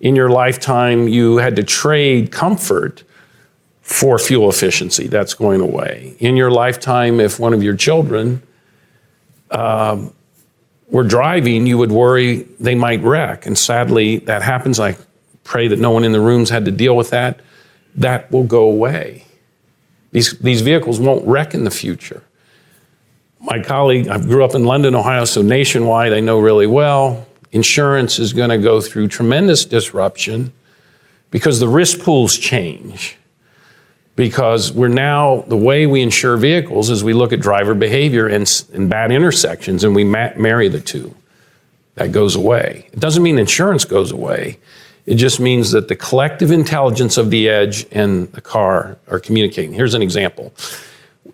In 0.00 0.16
your 0.16 0.30
lifetime, 0.30 1.06
you 1.06 1.36
had 1.36 1.54
to 1.56 1.62
trade 1.62 2.32
comfort 2.32 3.04
for 3.82 4.18
fuel 4.18 4.48
efficiency. 4.48 5.06
That's 5.06 5.34
going 5.34 5.60
away. 5.60 6.16
In 6.18 6.34
your 6.34 6.50
lifetime, 6.50 7.20
if 7.20 7.38
one 7.38 7.52
of 7.52 7.62
your 7.62 7.76
children 7.76 8.42
um, 9.50 10.14
were 10.88 11.04
driving, 11.04 11.66
you 11.66 11.76
would 11.76 11.92
worry 11.92 12.44
they 12.58 12.74
might 12.74 13.02
wreck. 13.02 13.44
And 13.44 13.56
sadly, 13.56 14.16
that 14.20 14.40
happens. 14.40 14.80
I 14.80 14.96
pray 15.44 15.68
that 15.68 15.78
no 15.78 15.90
one 15.90 16.04
in 16.04 16.12
the 16.12 16.22
rooms 16.22 16.48
had 16.48 16.64
to 16.64 16.70
deal 16.70 16.96
with 16.96 17.10
that. 17.10 17.40
That 17.96 18.32
will 18.32 18.44
go 18.44 18.62
away. 18.62 19.25
These, 20.16 20.38
these 20.38 20.62
vehicles 20.62 20.98
won't 20.98 21.26
wreck 21.26 21.52
in 21.52 21.64
the 21.64 21.70
future. 21.70 22.22
My 23.38 23.62
colleague, 23.62 24.08
I 24.08 24.18
grew 24.18 24.46
up 24.46 24.54
in 24.54 24.64
London, 24.64 24.94
Ohio, 24.94 25.26
so 25.26 25.42
nationwide 25.42 26.14
I 26.14 26.20
know 26.20 26.40
really 26.40 26.66
well. 26.66 27.26
Insurance 27.52 28.18
is 28.18 28.32
going 28.32 28.48
to 28.48 28.56
go 28.56 28.80
through 28.80 29.08
tremendous 29.08 29.66
disruption 29.66 30.54
because 31.30 31.60
the 31.60 31.68
risk 31.68 32.00
pools 32.00 32.38
change. 32.38 33.18
Because 34.14 34.72
we're 34.72 34.88
now, 34.88 35.44
the 35.48 35.56
way 35.58 35.86
we 35.86 36.00
insure 36.00 36.38
vehicles 36.38 36.88
is 36.88 37.04
we 37.04 37.12
look 37.12 37.34
at 37.34 37.40
driver 37.40 37.74
behavior 37.74 38.26
and, 38.26 38.50
and 38.72 38.88
bad 38.88 39.12
intersections 39.12 39.84
and 39.84 39.94
we 39.94 40.02
ma- 40.02 40.32
marry 40.38 40.68
the 40.68 40.80
two. 40.80 41.14
That 41.96 42.12
goes 42.12 42.36
away. 42.36 42.88
It 42.90 43.00
doesn't 43.00 43.22
mean 43.22 43.38
insurance 43.38 43.84
goes 43.84 44.12
away. 44.12 44.60
It 45.06 45.14
just 45.14 45.38
means 45.38 45.70
that 45.70 45.88
the 45.88 45.96
collective 45.96 46.50
intelligence 46.50 47.16
of 47.16 47.30
the 47.30 47.48
edge 47.48 47.86
and 47.92 48.30
the 48.32 48.40
car 48.40 48.98
are 49.08 49.20
communicating. 49.20 49.72
Here's 49.72 49.94
an 49.94 50.02
example. 50.02 50.52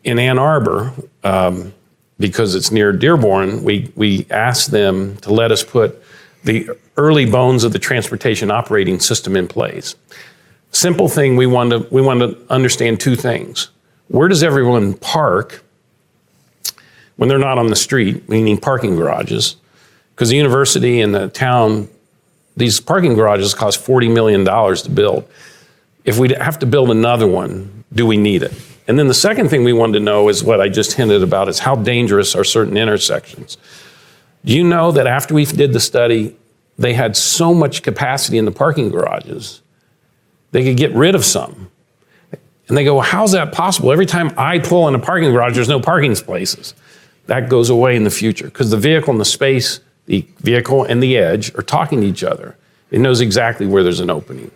In 0.05 0.19
Ann 0.19 0.39
Arbor, 0.39 0.93
um, 1.25 1.73
because 2.19 2.55
it's 2.55 2.71
near 2.71 2.93
Dearborn, 2.93 3.65
we, 3.65 3.91
we 3.97 4.27
asked 4.31 4.71
them 4.71 5.17
to 5.19 5.33
let 5.33 5.51
us 5.51 5.65
put 5.65 6.03
the 6.45 6.69
early 6.97 7.25
bones 7.25 7.65
of 7.65 7.73
the 7.73 7.79
transportation 7.79 8.51
operating 8.51 9.01
system 9.01 9.37
in 9.37 9.49
place. 9.49 9.95
Simple 10.71 11.09
thing, 11.09 11.37
we 11.37 11.47
want 11.47 11.71
to, 11.71 11.87
we 11.91 12.03
want 12.03 12.21
to 12.21 12.39
understand 12.51 13.01
two 13.01 13.17
things. 13.17 13.71
Where 14.09 14.29
does 14.29 14.43
everyone 14.43 14.95
park 14.95 15.65
when 17.17 17.29
they're 17.29 17.39
not 17.39 17.59
on 17.59 17.69
the 17.69 17.77
street, 17.77 18.29
meaning 18.29 18.59
parking 18.59 18.97
garages? 18.97 19.57
Because 20.15 20.29
the 20.29 20.37
university 20.37 21.01
and 21.01 21.15
the 21.15 21.29
town, 21.29 21.89
these 22.57 22.81
parking 22.81 23.15
garages 23.15 23.55
cost 23.55 23.85
$40 23.85 24.13
million 24.13 24.45
to 24.45 24.91
build. 24.91 25.29
If 26.05 26.19
we 26.19 26.35
have 26.35 26.59
to 26.61 26.67
build 26.67 26.91
another 26.91 27.27
one, 27.27 27.85
do 27.93 28.07
we 28.07 28.17
need 28.17 28.43
it? 28.43 28.53
And 28.89 28.99
then 28.99 29.07
the 29.07 29.15
second 29.15 29.49
thing 29.49 29.65
we 29.65 29.73
wanted 29.73 29.95
to 29.95 30.01
know 30.01 30.29
is 30.29 30.43
what 30.43 30.61
I 30.61 30.69
just 30.69 30.95
hinted 30.95 31.23
about 31.23 31.49
is 31.49 31.61
how 31.61 31.77
dangerous 31.77 32.35
are 32.35 32.45
certain 32.45 32.77
intersections? 32.77 33.57
Do 34.45 34.53
you 34.53 34.65
know 34.65 34.91
that 34.93 35.07
after 35.07 35.35
we 35.35 35.45
did 35.45 35.73
the 35.73 35.81
study, 35.81 36.37
they 36.79 36.95
had 36.95 37.17
so 37.17 37.55
much 37.55 37.83
capacity 37.83 38.39
in 38.39 38.45
the 38.45 38.51
parking 38.51 38.91
garages, 38.91 39.63
they 40.51 40.65
could 40.65 40.77
get 40.77 40.93
rid 40.93 41.15
of 41.15 41.25
some. 41.25 41.71
And 42.69 42.77
they 42.77 42.85
go, 42.85 42.95
well, 42.95 43.05
how's 43.05 43.33
that 43.33 43.53
possible? 43.53 43.93
Every 43.93 44.07
time 44.07 44.33
I 44.37 44.59
pull 44.59 44.89
in 44.89 44.95
a 44.95 44.99
parking 44.99 45.31
garage, 45.31 45.55
there's 45.55 45.69
no 45.69 45.81
parking 45.81 46.15
spaces. 46.15 46.75
That 47.27 47.49
goes 47.49 47.71
away 47.71 47.97
in 47.97 48.05
the 48.05 48.11
future 48.11 48.47
because 48.47 48.71
the 48.71 48.77
vehicle 48.77 49.11
and 49.11 49.21
the 49.21 49.25
space, 49.25 49.81
the 50.13 50.27
vehicle 50.41 50.85
and 50.85 51.03
the 51.03 51.17
edge 51.17 51.55
are 51.55 51.63
talking 51.63 52.03
to 52.03 52.07
each 52.07 52.23
other. 52.23 52.55
It 52.91 53.01
knows 53.01 53.23
exactly 53.23 53.67
where 53.67 53.83
there's 53.83 54.01
an 54.01 54.11
opening. 54.11 54.51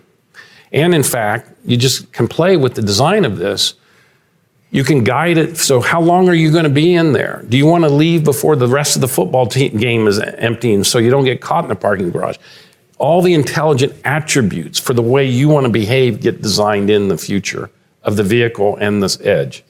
And 0.71 0.95
in 0.95 1.03
fact, 1.03 1.51
you 1.65 1.79
just 1.79 2.13
can 2.13 2.29
play 2.29 2.59
with 2.59 2.75
the 2.75 2.83
design 2.83 3.25
of 3.25 3.39
this. 3.39 3.73
You 4.71 4.85
can 4.85 5.03
guide 5.03 5.39
it. 5.39 5.57
So, 5.57 5.81
how 5.81 6.03
long 6.03 6.29
are 6.29 6.35
you 6.35 6.53
going 6.53 6.65
to 6.65 6.71
be 6.85 6.95
in 6.95 7.15
there? 7.15 7.43
Do 7.49 7.57
you 7.57 7.65
want 7.65 7.85
to 7.85 7.89
leave 7.89 8.23
before 8.23 8.55
the 8.55 8.69
rest 8.69 8.97
of 8.97 9.01
the 9.01 9.09
football 9.09 9.47
team 9.47 9.79
game 9.79 10.07
is 10.07 10.19
emptying 10.19 10.85
so 10.85 10.99
you 10.99 11.09
don't 11.09 11.25
get 11.25 11.41
caught 11.41 11.65
in 11.65 11.71
a 11.71 11.75
parking 11.75 12.11
garage? 12.11 12.37
All 12.99 13.23
the 13.23 13.33
intelligent 13.33 13.95
attributes 14.05 14.79
for 14.79 14.93
the 14.93 15.03
way 15.03 15.25
you 15.25 15.49
want 15.49 15.65
to 15.65 15.73
behave 15.73 16.21
get 16.21 16.43
designed 16.43 16.91
in 16.91 17.09
the 17.09 17.17
future 17.17 17.71
of 18.03 18.17
the 18.17 18.23
vehicle 18.23 18.77
and 18.77 19.03
this 19.03 19.19
edge. 19.23 19.65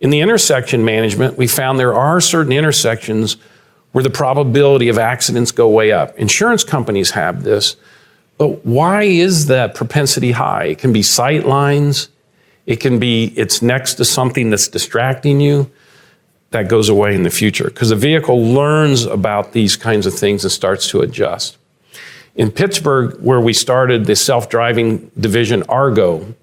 In 0.00 0.08
the 0.08 0.20
intersection 0.20 0.82
management, 0.82 1.36
we 1.36 1.46
found 1.46 1.78
there 1.78 1.92
are 1.92 2.18
certain 2.22 2.52
intersections 2.52 3.36
where 3.92 4.04
the 4.04 4.10
probability 4.10 4.88
of 4.88 4.98
accidents 4.98 5.50
go 5.50 5.68
way 5.68 5.92
up. 5.92 6.16
Insurance 6.18 6.64
companies 6.64 7.10
have 7.10 7.42
this, 7.42 7.76
but 8.38 8.64
why 8.64 9.02
is 9.02 9.46
that 9.46 9.74
propensity 9.74 10.32
high? 10.32 10.64
It 10.64 10.78
can 10.78 10.92
be 10.92 11.02
sight 11.02 11.44
lines, 11.44 12.08
it 12.66 12.80
can 12.80 12.98
be 12.98 13.32
it's 13.36 13.62
next 13.62 13.94
to 13.94 14.04
something 14.04 14.50
that's 14.50 14.68
distracting 14.68 15.40
you. 15.40 15.70
That 16.52 16.68
goes 16.68 16.88
away 16.88 17.14
in 17.14 17.22
the 17.22 17.30
future 17.30 17.66
because 17.66 17.90
the 17.90 17.96
vehicle 17.96 18.44
learns 18.44 19.04
about 19.04 19.52
these 19.52 19.76
kinds 19.76 20.04
of 20.04 20.14
things 20.14 20.42
and 20.42 20.50
starts 20.50 20.88
to 20.88 21.00
adjust. 21.00 21.56
In 22.34 22.50
Pittsburgh, 22.50 23.20
where 23.20 23.40
we 23.40 23.52
started 23.52 24.06
the 24.06 24.16
self 24.16 24.48
driving 24.48 25.12
division 25.18 25.62
Argo, 25.68 26.34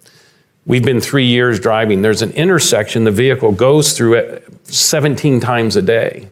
we've 0.65 0.85
been 0.85 1.01
three 1.01 1.25
years 1.25 1.59
driving. 1.59 2.03
There's 2.03 2.21
an 2.21 2.31
intersection 2.31 3.03
the 3.03 3.11
vehicle 3.11 3.51
goes 3.51 3.97
through 3.97 4.13
it 4.13 4.47
17 4.63 5.39
times 5.39 5.75
a 5.75 5.81
day. 5.81 6.29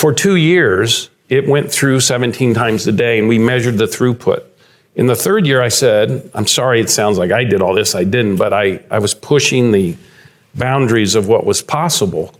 For 0.00 0.14
two 0.14 0.36
years, 0.36 1.10
it 1.28 1.46
went 1.46 1.70
through 1.70 2.00
17 2.00 2.54
times 2.54 2.86
a 2.86 2.92
day, 2.92 3.18
and 3.18 3.28
we 3.28 3.38
measured 3.38 3.76
the 3.76 3.84
throughput. 3.84 4.42
In 4.94 5.08
the 5.08 5.14
third 5.14 5.46
year, 5.46 5.60
I 5.60 5.68
said, 5.68 6.30
I'm 6.32 6.46
sorry, 6.46 6.80
it 6.80 6.88
sounds 6.88 7.18
like 7.18 7.32
I 7.32 7.44
did 7.44 7.60
all 7.60 7.74
this. 7.74 7.94
I 7.94 8.04
didn't, 8.04 8.36
but 8.36 8.54
I, 8.54 8.82
I 8.90 8.98
was 8.98 9.12
pushing 9.12 9.72
the 9.72 9.98
boundaries 10.54 11.14
of 11.16 11.28
what 11.28 11.44
was 11.44 11.60
possible. 11.60 12.34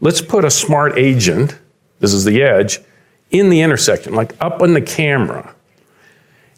Let's 0.00 0.20
put 0.20 0.44
a 0.44 0.50
smart 0.50 0.98
agent, 0.98 1.56
this 2.00 2.12
is 2.12 2.24
the 2.24 2.42
edge, 2.42 2.80
in 3.30 3.48
the 3.48 3.60
intersection, 3.60 4.14
like 4.14 4.34
up 4.40 4.60
on 4.60 4.74
the 4.74 4.82
camera. 4.82 5.54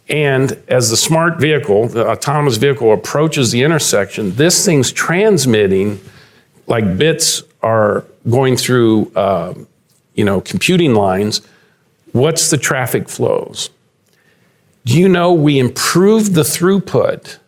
And 0.08 0.52
as 0.68 0.88
the 0.88 0.96
smart 0.96 1.38
vehicle, 1.38 1.88
the 1.88 2.08
autonomous 2.08 2.56
vehicle 2.56 2.94
approaches 2.94 3.50
the 3.50 3.62
intersection, 3.62 4.36
this 4.36 4.64
thing's 4.64 4.90
transmitting 4.90 6.00
like 6.66 6.96
bits 6.96 7.42
are 7.62 8.06
going 8.30 8.56
through, 8.56 9.12
uh, 9.14 9.52
you 10.14 10.24
know, 10.24 10.40
computing 10.40 10.94
lines. 10.94 11.40
What's 12.12 12.50
the 12.50 12.58
traffic 12.58 13.08
flows? 13.08 13.70
Do 14.84 14.98
you 14.98 15.08
know 15.08 15.32
we 15.32 15.58
improved 15.58 16.34
the 16.34 16.42
throughput 16.42 17.38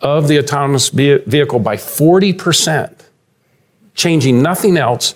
of 0.00 0.28
the 0.28 0.38
autonomous 0.38 0.90
vehicle 0.90 1.58
by 1.58 1.76
40%, 1.76 2.94
changing 3.94 4.42
nothing 4.42 4.76
else 4.76 5.14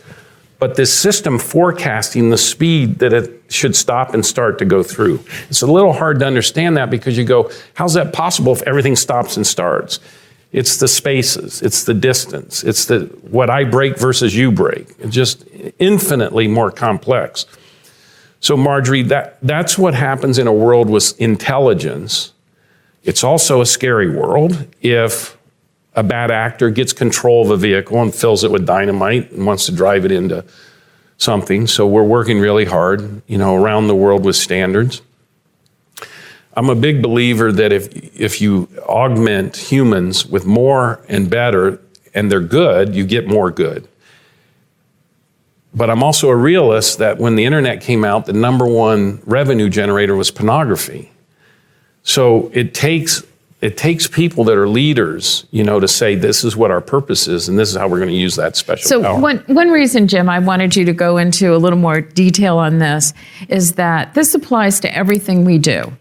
but 0.58 0.76
this 0.76 0.96
system 0.96 1.40
forecasting 1.40 2.30
the 2.30 2.38
speed 2.38 3.00
that 3.00 3.12
it 3.12 3.42
should 3.48 3.74
stop 3.74 4.14
and 4.14 4.24
start 4.24 4.60
to 4.60 4.64
go 4.64 4.80
through. 4.84 5.18
It's 5.48 5.62
a 5.62 5.66
little 5.66 5.92
hard 5.92 6.20
to 6.20 6.24
understand 6.24 6.76
that 6.76 6.88
because 6.88 7.18
you 7.18 7.24
go, 7.24 7.50
how's 7.74 7.94
that 7.94 8.12
possible 8.12 8.52
if 8.52 8.62
everything 8.62 8.94
stops 8.94 9.36
and 9.36 9.44
starts? 9.44 9.98
It's 10.52 10.76
the 10.76 10.86
spaces, 10.86 11.62
it's 11.62 11.82
the 11.82 11.94
distance, 11.94 12.62
it's 12.62 12.84
the 12.84 13.06
what 13.22 13.50
I 13.50 13.64
break 13.64 13.98
versus 13.98 14.36
you 14.36 14.52
break. 14.52 14.86
Just 15.10 15.44
infinitely 15.78 16.48
more 16.48 16.70
complex. 16.70 17.46
So 18.40 18.56
Margery, 18.56 19.02
that, 19.04 19.38
that's 19.42 19.78
what 19.78 19.94
happens 19.94 20.38
in 20.38 20.46
a 20.46 20.52
world 20.52 20.90
with 20.90 21.18
intelligence. 21.20 22.32
It's 23.04 23.22
also 23.22 23.60
a 23.60 23.66
scary 23.66 24.10
world 24.10 24.66
if 24.80 25.36
a 25.94 26.02
bad 26.02 26.30
actor 26.30 26.70
gets 26.70 26.92
control 26.92 27.44
of 27.44 27.50
a 27.50 27.56
vehicle 27.56 28.00
and 28.00 28.14
fills 28.14 28.44
it 28.44 28.50
with 28.50 28.66
dynamite 28.66 29.32
and 29.32 29.46
wants 29.46 29.66
to 29.66 29.72
drive 29.72 30.04
it 30.04 30.12
into 30.12 30.44
something. 31.18 31.66
So 31.66 31.86
we're 31.86 32.02
working 32.02 32.40
really 32.40 32.64
hard, 32.64 33.22
you 33.26 33.38
know, 33.38 33.54
around 33.54 33.86
the 33.86 33.94
world 33.94 34.24
with 34.24 34.36
standards. 34.36 35.02
I'm 36.54 36.68
a 36.68 36.74
big 36.74 37.02
believer 37.02 37.50
that 37.52 37.72
if 37.72 37.88
if 38.18 38.40
you 38.40 38.68
augment 38.80 39.56
humans 39.56 40.26
with 40.26 40.44
more 40.44 41.00
and 41.08 41.30
better 41.30 41.80
and 42.14 42.30
they're 42.30 42.40
good, 42.40 42.94
you 42.94 43.06
get 43.06 43.26
more 43.26 43.50
good. 43.50 43.88
But 45.74 45.88
I'm 45.88 46.02
also 46.02 46.28
a 46.28 46.36
realist 46.36 46.98
that 46.98 47.18
when 47.18 47.36
the 47.36 47.44
internet 47.44 47.80
came 47.80 48.04
out, 48.04 48.26
the 48.26 48.32
number 48.32 48.66
one 48.66 49.22
revenue 49.24 49.70
generator 49.70 50.14
was 50.14 50.30
pornography. 50.30 51.10
So 52.02 52.50
it 52.52 52.74
takes 52.74 53.22
it 53.62 53.76
takes 53.76 54.08
people 54.08 54.42
that 54.44 54.58
are 54.58 54.68
leaders, 54.68 55.46
you 55.52 55.62
know, 55.62 55.78
to 55.78 55.86
say 55.86 56.16
this 56.16 56.42
is 56.42 56.56
what 56.56 56.72
our 56.72 56.80
purpose 56.80 57.28
is 57.28 57.48
and 57.48 57.56
this 57.56 57.70
is 57.70 57.76
how 57.76 57.86
we're 57.86 57.98
going 57.98 58.10
to 58.10 58.14
use 58.14 58.34
that 58.34 58.56
special 58.56 58.88
so 58.88 59.02
power. 59.02 59.20
one 59.20 59.38
one 59.46 59.70
reason, 59.70 60.08
Jim, 60.08 60.28
I 60.28 60.40
wanted 60.40 60.74
you 60.74 60.84
to 60.84 60.92
go 60.92 61.16
into 61.16 61.54
a 61.54 61.58
little 61.58 61.78
more 61.78 62.00
detail 62.00 62.58
on 62.58 62.80
this 62.80 63.14
is 63.48 63.74
that 63.74 64.14
this 64.14 64.34
applies 64.34 64.80
to 64.80 64.94
everything 64.94 65.44
we 65.44 65.58
do. 65.58 65.92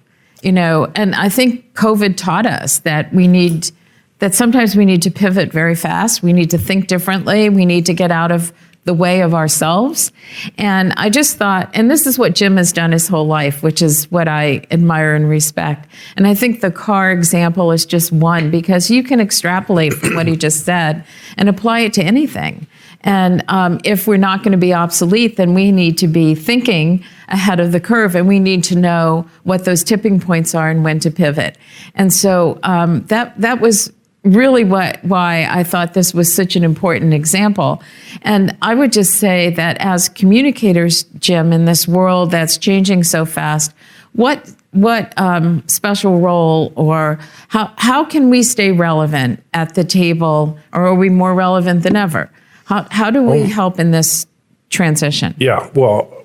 You 0.42 0.52
know, 0.52 0.92
and 0.96 1.14
I 1.14 1.30
think 1.30 1.76
COVID 1.76 2.18
taught 2.18 2.48
us 2.48 2.80
that 2.80 3.14
we 3.14 3.28
need 3.28 3.70
that 4.18 4.34
sometimes 4.34 4.76
we 4.76 4.86
need 4.86 5.04
to 5.04 5.12
pivot 5.12 5.52
very 5.52 5.76
fast. 5.76 6.24
We 6.24 6.34
need 6.34 6.50
to 6.52 6.58
think 6.58 6.88
differently. 6.88 7.50
We 7.50 7.66
need 7.66 7.86
to 7.86 7.94
get 7.94 8.10
out 8.12 8.32
of 8.32 8.52
the 8.84 8.94
way 8.94 9.22
of 9.22 9.34
ourselves. 9.34 10.12
And 10.58 10.94
I 10.98 11.10
just 11.10 11.38
thought, 11.38 11.70
and 11.74 11.90
this 11.90 12.08
is 12.08 12.18
what 12.18 12.34
Jim 12.34 12.58
has 12.58 12.74
done 12.74 12.92
his 12.92 13.08
whole 13.08 13.28
life, 13.28 13.62
which 13.62 13.82
is 13.82 14.10
what 14.12 14.28
I 14.28 14.66
admire 14.72 15.14
and 15.14 15.30
respect. 15.30 15.88
And 16.18 16.26
I 16.26 16.34
think 16.34 16.62
the 16.62 16.72
car 16.72 17.12
example 17.12 17.72
is 17.72 17.86
just 17.86 18.12
one 18.12 18.50
because 18.50 18.90
you 18.90 19.04
can 19.04 19.20
extrapolate 19.20 19.94
from 19.94 20.16
what 20.16 20.26
he 20.26 20.36
just 20.36 20.66
said 20.66 21.06
and 21.38 21.48
apply 21.48 21.82
it 21.82 21.94
to 21.94 22.04
anything. 22.04 22.66
And 23.02 23.44
um, 23.48 23.80
if 23.84 24.08
we're 24.08 24.18
not 24.18 24.40
going 24.40 24.52
to 24.52 24.58
be 24.58 24.74
obsolete, 24.74 25.38
then 25.38 25.54
we 25.54 25.72
need 25.72 25.98
to 26.00 26.08
be 26.08 26.36
thinking 26.36 27.04
ahead 27.30 27.60
of 27.60 27.72
the 27.72 27.80
curve 27.80 28.16
and 28.16 28.28
we 28.28 28.40
need 28.40 28.64
to 28.66 28.76
know 28.76 29.28
what 29.44 29.66
those 29.66 29.84
tipping 29.84 30.20
points 30.20 30.54
are 30.54 30.70
and 30.70 30.84
when 30.84 31.00
to 31.00 31.12
pivot. 31.12 31.58
And 31.96 32.12
so 32.12 32.60
um, 32.64 33.04
that, 33.06 33.40
that 33.40 33.60
was 33.60 33.92
really 34.24 34.64
what 34.64 35.04
why 35.04 35.48
I 35.50 35.64
thought 35.64 35.94
this 35.94 36.14
was 36.14 36.34
such 36.34 36.56
an 36.56 36.64
important 36.64 37.14
example. 37.14 37.82
And 38.22 38.56
I 38.62 38.76
would 38.76 38.92
just 38.92 39.16
say 39.16 39.50
that 39.52 39.78
as 39.80 40.10
communicators, 40.10 41.04
Jim, 41.20 41.52
in 41.52 41.66
this 41.66 41.88
world 41.88 42.32
that's 42.32 42.58
changing 42.58 43.04
so 43.04 43.26
fast, 43.26 43.74
what 44.14 44.52
what 44.72 45.20
um, 45.20 45.64
special 45.68 46.20
role 46.20 46.72
or 46.76 47.20
how 47.48 47.74
how 47.78 48.06
can 48.06 48.30
we 48.30 48.44
stay 48.44 48.72
relevant 48.72 49.44
at 49.54 49.76
the 49.76 49.84
table, 49.84 50.58
or 50.72 50.88
are 50.88 50.96
we 50.96 51.10
more 51.10 51.34
relevant 51.34 51.84
than 51.84 51.96
ever? 51.96 52.30
How 52.66 52.88
how 52.92 53.10
do 53.10 53.24
we 53.24 53.42
help 53.44 53.80
in 53.80 53.92
this 53.92 54.28
transition? 54.70 55.36
Yeah, 55.40 55.70
well. 55.74 56.18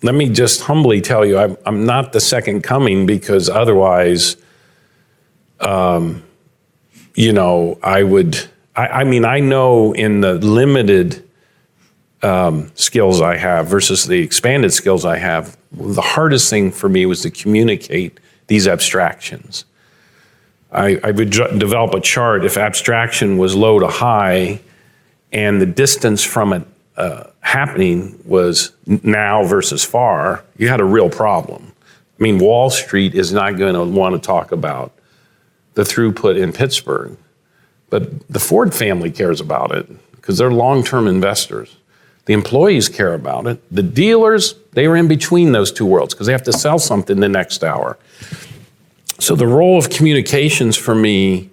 Let 0.00 0.14
me 0.14 0.28
just 0.28 0.60
humbly 0.60 1.00
tell 1.00 1.24
you, 1.24 1.36
I'm, 1.36 1.56
I'm 1.66 1.84
not 1.84 2.12
the 2.12 2.20
second 2.20 2.62
coming 2.62 3.04
because 3.04 3.48
otherwise, 3.48 4.36
um, 5.58 6.22
you 7.18 7.32
know, 7.32 7.76
I 7.82 8.04
would, 8.04 8.38
I, 8.76 8.86
I 8.86 9.04
mean, 9.04 9.24
I 9.24 9.40
know 9.40 9.92
in 9.92 10.20
the 10.20 10.34
limited 10.34 11.28
um, 12.22 12.70
skills 12.76 13.20
I 13.20 13.36
have 13.36 13.66
versus 13.66 14.06
the 14.06 14.20
expanded 14.20 14.72
skills 14.72 15.04
I 15.04 15.16
have, 15.16 15.56
the 15.72 16.00
hardest 16.00 16.48
thing 16.48 16.70
for 16.70 16.88
me 16.88 17.06
was 17.06 17.22
to 17.22 17.30
communicate 17.32 18.20
these 18.46 18.68
abstractions. 18.68 19.64
I, 20.70 21.00
I 21.02 21.10
would 21.10 21.30
develop 21.30 21.92
a 21.94 22.00
chart 22.00 22.44
if 22.44 22.56
abstraction 22.56 23.36
was 23.36 23.56
low 23.56 23.80
to 23.80 23.88
high 23.88 24.60
and 25.32 25.60
the 25.60 25.66
distance 25.66 26.22
from 26.22 26.52
it 26.52 26.62
uh, 26.96 27.24
happening 27.40 28.20
was 28.26 28.70
now 28.86 29.42
versus 29.42 29.84
far, 29.84 30.44
you 30.56 30.68
had 30.68 30.78
a 30.78 30.84
real 30.84 31.10
problem. 31.10 31.72
I 32.20 32.22
mean, 32.22 32.38
Wall 32.38 32.70
Street 32.70 33.16
is 33.16 33.32
not 33.32 33.56
going 33.56 33.74
to 33.74 33.84
want 33.84 34.14
to 34.14 34.24
talk 34.24 34.52
about 34.52 34.92
the 35.78 35.84
throughput 35.84 36.36
in 36.36 36.52
Pittsburgh. 36.52 37.16
But 37.88 38.26
the 38.28 38.40
Ford 38.40 38.74
family 38.74 39.12
cares 39.12 39.40
about 39.40 39.70
it 39.70 39.86
because 40.16 40.36
they're 40.36 40.50
long 40.50 40.82
term 40.82 41.06
investors. 41.06 41.76
The 42.24 42.34
employees 42.34 42.88
care 42.88 43.14
about 43.14 43.46
it. 43.46 43.62
The 43.72 43.84
dealers, 43.84 44.56
they 44.72 44.86
are 44.86 44.96
in 44.96 45.06
between 45.06 45.52
those 45.52 45.70
two 45.70 45.86
worlds 45.86 46.14
because 46.14 46.26
they 46.26 46.32
have 46.32 46.42
to 46.42 46.52
sell 46.52 46.80
something 46.80 47.20
the 47.20 47.28
next 47.28 47.62
hour. 47.62 47.96
So 49.20 49.36
the 49.36 49.46
role 49.46 49.78
of 49.78 49.88
communications 49.88 50.76
for 50.76 50.96
me 50.96 51.48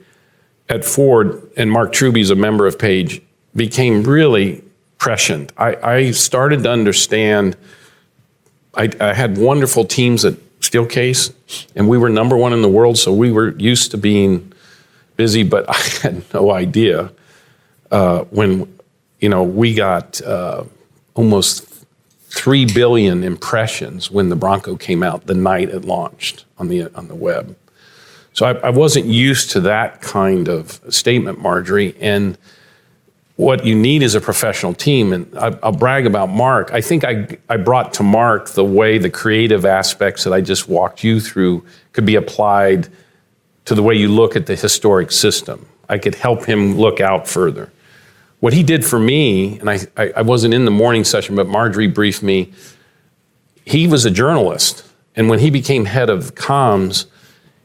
at 0.69 0.83
Ford, 0.83 1.47
and 1.55 1.71
Mark 1.71 1.93
Truby's 1.93 2.31
a 2.31 2.35
member 2.35 2.65
of 2.65 2.79
Page, 2.79 3.21
became 3.55 4.01
really 4.01 4.63
prescient. 4.97 5.53
I, 5.55 5.75
I 5.75 6.11
started 6.11 6.63
to 6.63 6.71
understand. 6.71 7.55
I, 8.73 8.89
I 8.99 9.13
had 9.13 9.38
wonderful 9.38 9.85
teams 9.85 10.25
at 10.25 10.33
Steelcase, 10.75 11.33
and 11.75 11.88
we 11.88 11.97
were 11.97 12.09
number 12.09 12.35
one 12.38 12.53
in 12.53 12.61
the 12.61 12.69
world, 12.69 12.97
so 12.97 13.13
we 13.13 13.31
were 13.31 13.55
used 13.57 13.91
to 13.91 13.97
being 13.97 14.51
busy, 15.15 15.43
but 15.43 15.65
I 15.69 15.77
had 16.01 16.33
no 16.33 16.51
idea 16.51 17.11
uh, 17.91 18.23
when, 18.25 18.77
you 19.19 19.29
know, 19.29 19.43
we 19.43 19.73
got 19.73 20.21
uh, 20.21 20.63
almost 21.13 21.65
3 22.29 22.65
billion 22.73 23.23
impressions 23.23 24.11
when 24.11 24.29
the 24.29 24.35
Bronco 24.35 24.75
came 24.75 25.03
out 25.03 25.27
the 25.27 25.33
night 25.33 25.69
it 25.69 25.85
launched 25.85 26.45
on 26.57 26.67
the, 26.67 26.93
on 26.95 27.07
the 27.07 27.15
web. 27.15 27.55
So 28.33 28.45
I, 28.45 28.53
I 28.55 28.69
wasn't 28.69 29.05
used 29.05 29.51
to 29.51 29.61
that 29.61 30.01
kind 30.01 30.49
of 30.49 30.81
statement, 30.89 31.39
Margery. 31.39 31.95
And 32.01 32.38
what 33.36 33.65
you 33.65 33.76
need 33.76 34.02
is 34.02 34.15
a 34.15 34.21
professional 34.21 34.74
team. 34.74 35.12
And 35.12 35.38
I, 35.38 35.50
will 35.50 35.74
brag 35.74 36.06
about 36.06 36.30
Mark. 36.30 36.71
I 36.71 36.82
think 36.82 37.04
I, 37.04 37.38
I 37.50 37.58
brought 37.58 37.93
to 37.95 38.04
Mark 38.04 38.50
the 38.50 38.63
way 38.63 38.98
the 38.98 39.10
creative 39.10 39.65
aspects 39.65 40.24
that 40.24 40.34
I 40.34 40.41
just 40.41 40.69
walked 40.69 41.04
you 41.04 41.19
through 41.19 41.65
could 41.91 42.06
be 42.06 42.15
applied 42.15 42.88
to 43.65 43.76
the 43.76 43.84
way 43.84 43.95
you 43.95 44.08
look 44.08 44.36
at 44.36 44.45
the 44.45 44.56
historic 44.56 45.12
system. 45.12 45.67
I 45.89 45.98
could 45.98 46.15
help 46.15 46.45
him 46.45 46.78
look 46.78 47.02
out 47.02 47.28
further. 47.28 47.71
What 48.39 48.54
he 48.54 48.63
did 48.63 48.86
for 48.86 49.00
me, 49.00 49.60
and 49.60 49.69
I, 49.69 49.80
I, 49.98 50.13
I 50.17 50.21
wasn't 50.21 50.54
in 50.54 50.65
the 50.65 50.71
morning 50.71 51.04
session, 51.04 51.36
but 51.36 51.48
Margery 51.48 51.88
briefed 51.88 52.24
me, 52.24 52.54
he 53.65 53.88
was 53.88 54.06
a 54.06 54.12
journalist. 54.12 54.88
And 55.15 55.30
when 55.30 55.39
he 55.39 55.50
became 55.50 55.86
head 55.86 56.10
of 56.10 56.36
comms, 56.36 57.06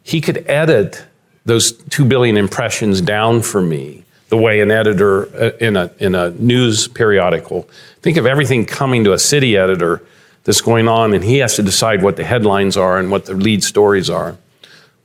he 0.03 0.21
could 0.21 0.45
edit 0.49 1.05
those 1.45 1.73
2 1.73 2.05
billion 2.05 2.37
impressions 2.37 3.01
down 3.01 3.43
for 3.43 3.61
me 3.61 4.05
the 4.31 4.37
way 4.37 4.61
an 4.61 4.71
editor 4.71 5.27
uh, 5.37 5.57
in 5.59 5.77
a, 5.77 5.91
in 5.99 6.15
a 6.15 6.31
news 6.31 6.89
periodical. 6.89 7.69
Think 8.01 8.17
of 8.17 8.27
everything 8.27 8.65
coming 8.65 9.05
to 9.05 9.13
a 9.13 9.19
city 9.19 9.57
editor 9.57 10.03
that's 10.45 10.61
going 10.61 10.89
on, 10.89 11.13
and 11.13 11.23
he 11.23 11.39
has 11.39 11.57
to 11.57 11.63
decide 11.63 12.03
what 12.03 12.17
the 12.17 12.25
headlines 12.25 12.77
are 12.77 12.99
and 12.99 13.11
what 13.11 13.27
the 13.27 13.35
lead 13.35 13.63
stories 13.63 14.09
are. 14.09 14.39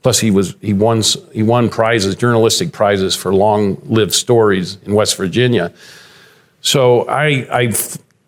Plus, 0.02 0.20
he 0.20 0.30
was 0.30 0.54
he 0.60 0.72
won 0.72 1.02
he 1.32 1.42
won 1.42 1.68
prizes, 1.68 2.14
journalistic 2.14 2.72
prizes 2.72 3.16
for 3.16 3.34
long-lived 3.34 4.14
stories 4.14 4.78
in 4.86 4.94
West 4.94 5.16
Virginia. 5.16 5.72
So 6.60 7.08
I 7.08 7.26
I 7.50 7.72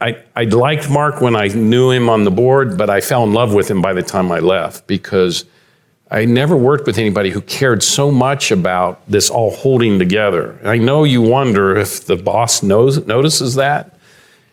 I, 0.01 0.19
I 0.37 0.45
liked 0.45 0.91
Mark 0.91 1.21
when 1.21 1.35
I 1.35 1.49
knew 1.49 1.91
him 1.91 2.09
on 2.09 2.25
the 2.25 2.31
board, 2.31 2.77
but 2.77 2.91
I 2.91 3.01
fell 3.01 3.25
in 3.25 3.33
love 3.33 3.55
with 3.55 3.71
him 3.71 3.81
by 3.83 3.93
the 3.93 4.03
time 4.03 4.31
I 4.31 4.39
left 4.39 4.87
because 4.87 5.45
I 6.11 6.25
never 6.25 6.57
worked 6.57 6.87
with 6.87 6.97
anybody 6.97 7.31
who 7.31 7.43
cared 7.43 7.83
so 7.83 8.11
much 8.11 8.51
about 8.51 9.07
this 9.09 9.29
all 9.29 9.51
holding 9.51 9.99
together. 9.99 10.59
I 10.65 10.79
know 10.79 11.05
you 11.05 11.21
wonder 11.21 11.77
if 11.77 12.07
the 12.07 12.17
boss 12.17 12.63
knows 12.63 13.07
notices 13.07 13.57
that. 13.57 13.95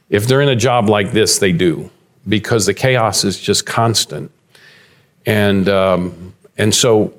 If 0.09 0.27
they're 0.27 0.41
in 0.41 0.49
a 0.49 0.55
job 0.55 0.89
like 0.89 1.13
this, 1.13 1.39
they 1.39 1.53
do 1.53 1.89
because 2.27 2.65
the 2.65 2.73
chaos 2.73 3.23
is 3.23 3.39
just 3.39 3.65
constant. 3.65 4.31
And 5.25 5.69
um, 5.69 6.33
and 6.57 6.75
so 6.75 7.13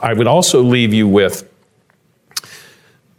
I 0.00 0.14
would 0.14 0.26
also 0.26 0.62
leave 0.62 0.94
you 0.94 1.06
with 1.06 1.46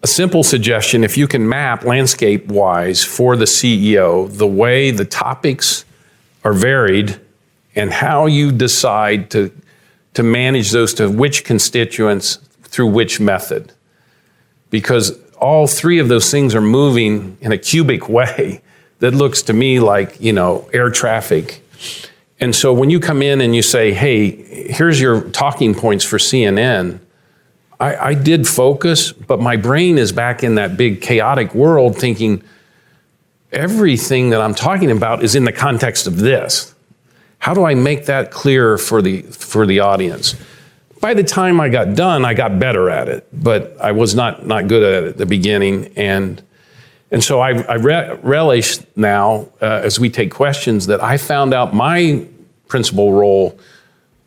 a 0.03 0.07
simple 0.07 0.43
suggestion 0.43 1.03
if 1.03 1.17
you 1.17 1.27
can 1.27 1.47
map 1.47 1.83
landscape 1.83 2.47
wise 2.47 3.03
for 3.03 3.35
the 3.35 3.45
CEO 3.45 4.35
the 4.35 4.47
way 4.47 4.89
the 4.89 5.05
topics 5.05 5.85
are 6.43 6.53
varied 6.53 7.19
and 7.75 7.91
how 7.91 8.25
you 8.25 8.51
decide 8.51 9.29
to 9.29 9.51
to 10.13 10.23
manage 10.23 10.71
those 10.71 10.93
to 10.95 11.09
which 11.09 11.43
constituents 11.43 12.39
through 12.63 12.87
which 12.87 13.19
method. 13.19 13.73
Because 14.69 15.17
all 15.35 15.67
three 15.67 15.99
of 15.99 16.07
those 16.07 16.29
things 16.29 16.53
are 16.55 16.61
moving 16.61 17.37
in 17.41 17.51
a 17.51 17.57
cubic 17.57 18.07
way 18.07 18.61
that 18.99 19.13
looks 19.13 19.41
to 19.43 19.53
me 19.53 19.79
like, 19.79 20.21
you 20.21 20.31
know, 20.31 20.69
air 20.73 20.89
traffic. 20.89 21.63
And 22.39 22.55
so 22.55 22.73
when 22.73 22.89
you 22.89 22.99
come 22.99 23.21
in 23.21 23.41
and 23.41 23.55
you 23.55 23.61
say, 23.61 23.93
hey, 23.93 24.29
here's 24.71 25.01
your 25.01 25.21
talking 25.31 25.73
points 25.75 26.05
for 26.05 26.17
CNN, 26.17 26.99
I, 27.79 27.95
I 27.95 28.13
did 28.13 28.47
focus, 28.47 29.11
but 29.11 29.39
my 29.39 29.55
brain 29.55 29.97
is 29.97 30.11
back 30.11 30.43
in 30.43 30.55
that 30.55 30.77
big 30.77 31.01
chaotic 31.01 31.55
world 31.55 31.97
thinking 31.97 32.43
everything 33.51 34.29
that 34.29 34.41
I'm 34.41 34.53
talking 34.53 34.91
about 34.91 35.23
is 35.23 35.35
in 35.35 35.45
the 35.45 35.51
context 35.51 36.05
of 36.05 36.17
this. 36.17 36.70
How 37.41 37.55
do 37.55 37.65
I 37.65 37.73
make 37.73 38.05
that 38.05 38.29
clear 38.29 38.77
for 38.77 39.01
the, 39.01 39.23
for 39.23 39.65
the 39.65 39.79
audience? 39.79 40.35
By 40.99 41.15
the 41.15 41.23
time 41.23 41.59
I 41.59 41.69
got 41.69 41.95
done, 41.95 42.23
I 42.23 42.35
got 42.35 42.59
better 42.59 42.87
at 42.87 43.09
it, 43.09 43.27
but 43.33 43.75
I 43.81 43.93
was 43.93 44.13
not, 44.13 44.45
not 44.45 44.67
good 44.67 44.83
at 44.83 45.03
it 45.03 45.07
at 45.09 45.17
the 45.17 45.25
beginning. 45.25 45.91
And, 45.97 46.39
and 47.09 47.23
so 47.23 47.39
I, 47.39 47.59
I 47.63 47.73
re- 47.77 48.19
relish 48.21 48.77
now, 48.95 49.49
uh, 49.59 49.81
as 49.83 49.99
we 49.99 50.07
take 50.07 50.31
questions, 50.31 50.85
that 50.85 51.03
I 51.03 51.17
found 51.17 51.55
out 51.55 51.73
my 51.73 52.27
principal 52.67 53.11
role 53.11 53.59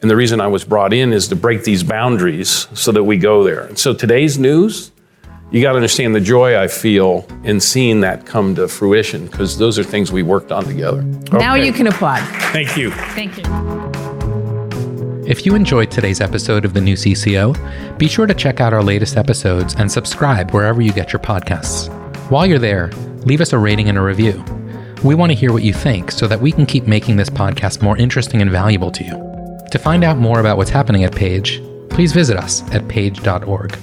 and 0.03 0.11
the 0.11 0.17
reason 0.17 0.41
I 0.41 0.49
was 0.49 0.65
brought 0.65 0.93
in 0.93 1.13
is 1.13 1.29
to 1.29 1.37
break 1.37 1.63
these 1.63 1.85
boundaries 1.85 2.67
so 2.75 2.91
that 2.91 3.05
we 3.05 3.17
go 3.17 3.45
there. 3.45 3.61
And 3.61 3.79
so 3.79 3.95
today's 3.95 4.39
news, 4.41 4.91
you 5.51 5.63
got 5.63 5.71
to 5.71 5.77
understand 5.77 6.15
the 6.15 6.21
joy 6.21 6.59
I 6.61 6.67
feel 6.69 7.27
in 7.45 7.61
seeing 7.61 8.01
that 8.01 8.27
come 8.27 8.55
to 8.57 8.67
fruition 8.67 9.27
because 9.27 9.57
those 9.59 9.79
are 9.79 9.85
things 9.85 10.11
we 10.11 10.23
worked 10.23 10.51
on 10.51 10.65
together. 10.65 11.03
Now 11.33 11.55
Okay. 11.55 11.67
you 11.67 11.73
can 11.73 11.87
applaud. 11.87 12.23
Thank 12.53 12.77
you. 12.77 12.91
Thank 12.91 13.37
you. 13.39 13.45
If 15.27 15.47
you 15.47 15.55
enjoyed 15.55 15.91
today's 15.91 16.21
episode 16.21 16.65
of 16.65 16.75
the 16.75 16.81
new 16.81 16.95
CCO, 16.97 17.57
be 17.99 18.09
sure 18.09 18.27
to 18.27 18.35
check 18.35 18.61
out 18.61 18.75
our 18.75 18.83
latest 18.83 19.17
episodes 19.17 19.75
and 19.79 19.91
subscribe 19.91 20.51
wherever 20.51 20.83
you 20.83 20.93
get 20.93 21.13
your 21.13 21.21
podcasts. 21.21 21.89
While 22.31 22.47
you're 22.47 22.59
there, 22.59 22.91
leave 23.25 23.41
us 23.41 23.53
a 23.53 23.59
rating 23.59 23.89
and 23.89 23.97
a 23.97 24.03
review. 24.03 24.45
We 25.03 25.15
want 25.15 25.31
to 25.31 25.37
hear 25.37 25.53
what 25.53 25.63
you 25.63 25.73
think 25.73 26.11
so 26.11 26.27
that 26.27 26.41
we 26.41 26.51
can 26.53 26.67
keep 26.67 26.87
making 26.87 27.17
this 27.17 27.31
podcast 27.31 27.81
more 27.83 27.97
interesting 27.97 28.43
and 28.43 28.51
valuable 28.51 28.91
to 28.91 29.05
you. 29.05 29.67
To 29.71 29.79
find 29.79 30.05
out 30.05 30.19
more 30.19 30.41
about 30.41 30.57
what's 30.57 30.71
happening 30.71 31.05
at 31.05 31.15
Page, 31.15 31.63
please 31.91 32.13
visit 32.13 32.37
us 32.37 32.63
at 32.73 32.87
page.org. 32.89 33.79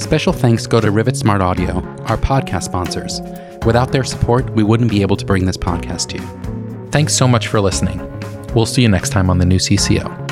Special 0.00 0.32
thanks 0.32 0.66
go 0.66 0.80
to 0.80 0.90
Rivet 0.90 1.14
Smart 1.14 1.42
Audio, 1.42 1.74
our 2.06 2.16
podcast 2.16 2.62
sponsors. 2.62 3.20
Without 3.66 3.92
their 3.92 4.02
support, 4.02 4.48
we 4.54 4.62
wouldn't 4.62 4.90
be 4.90 5.02
able 5.02 5.16
to 5.18 5.26
bring 5.26 5.44
this 5.44 5.58
podcast 5.58 6.08
to 6.08 6.16
you. 6.16 6.88
Thanks 6.90 7.12
so 7.14 7.28
much 7.28 7.48
for 7.48 7.60
listening. 7.60 8.00
We'll 8.54 8.64
see 8.64 8.80
you 8.80 8.88
next 8.88 9.10
time 9.10 9.28
on 9.28 9.36
the 9.36 9.44
new 9.44 9.58
CCO. 9.58 10.29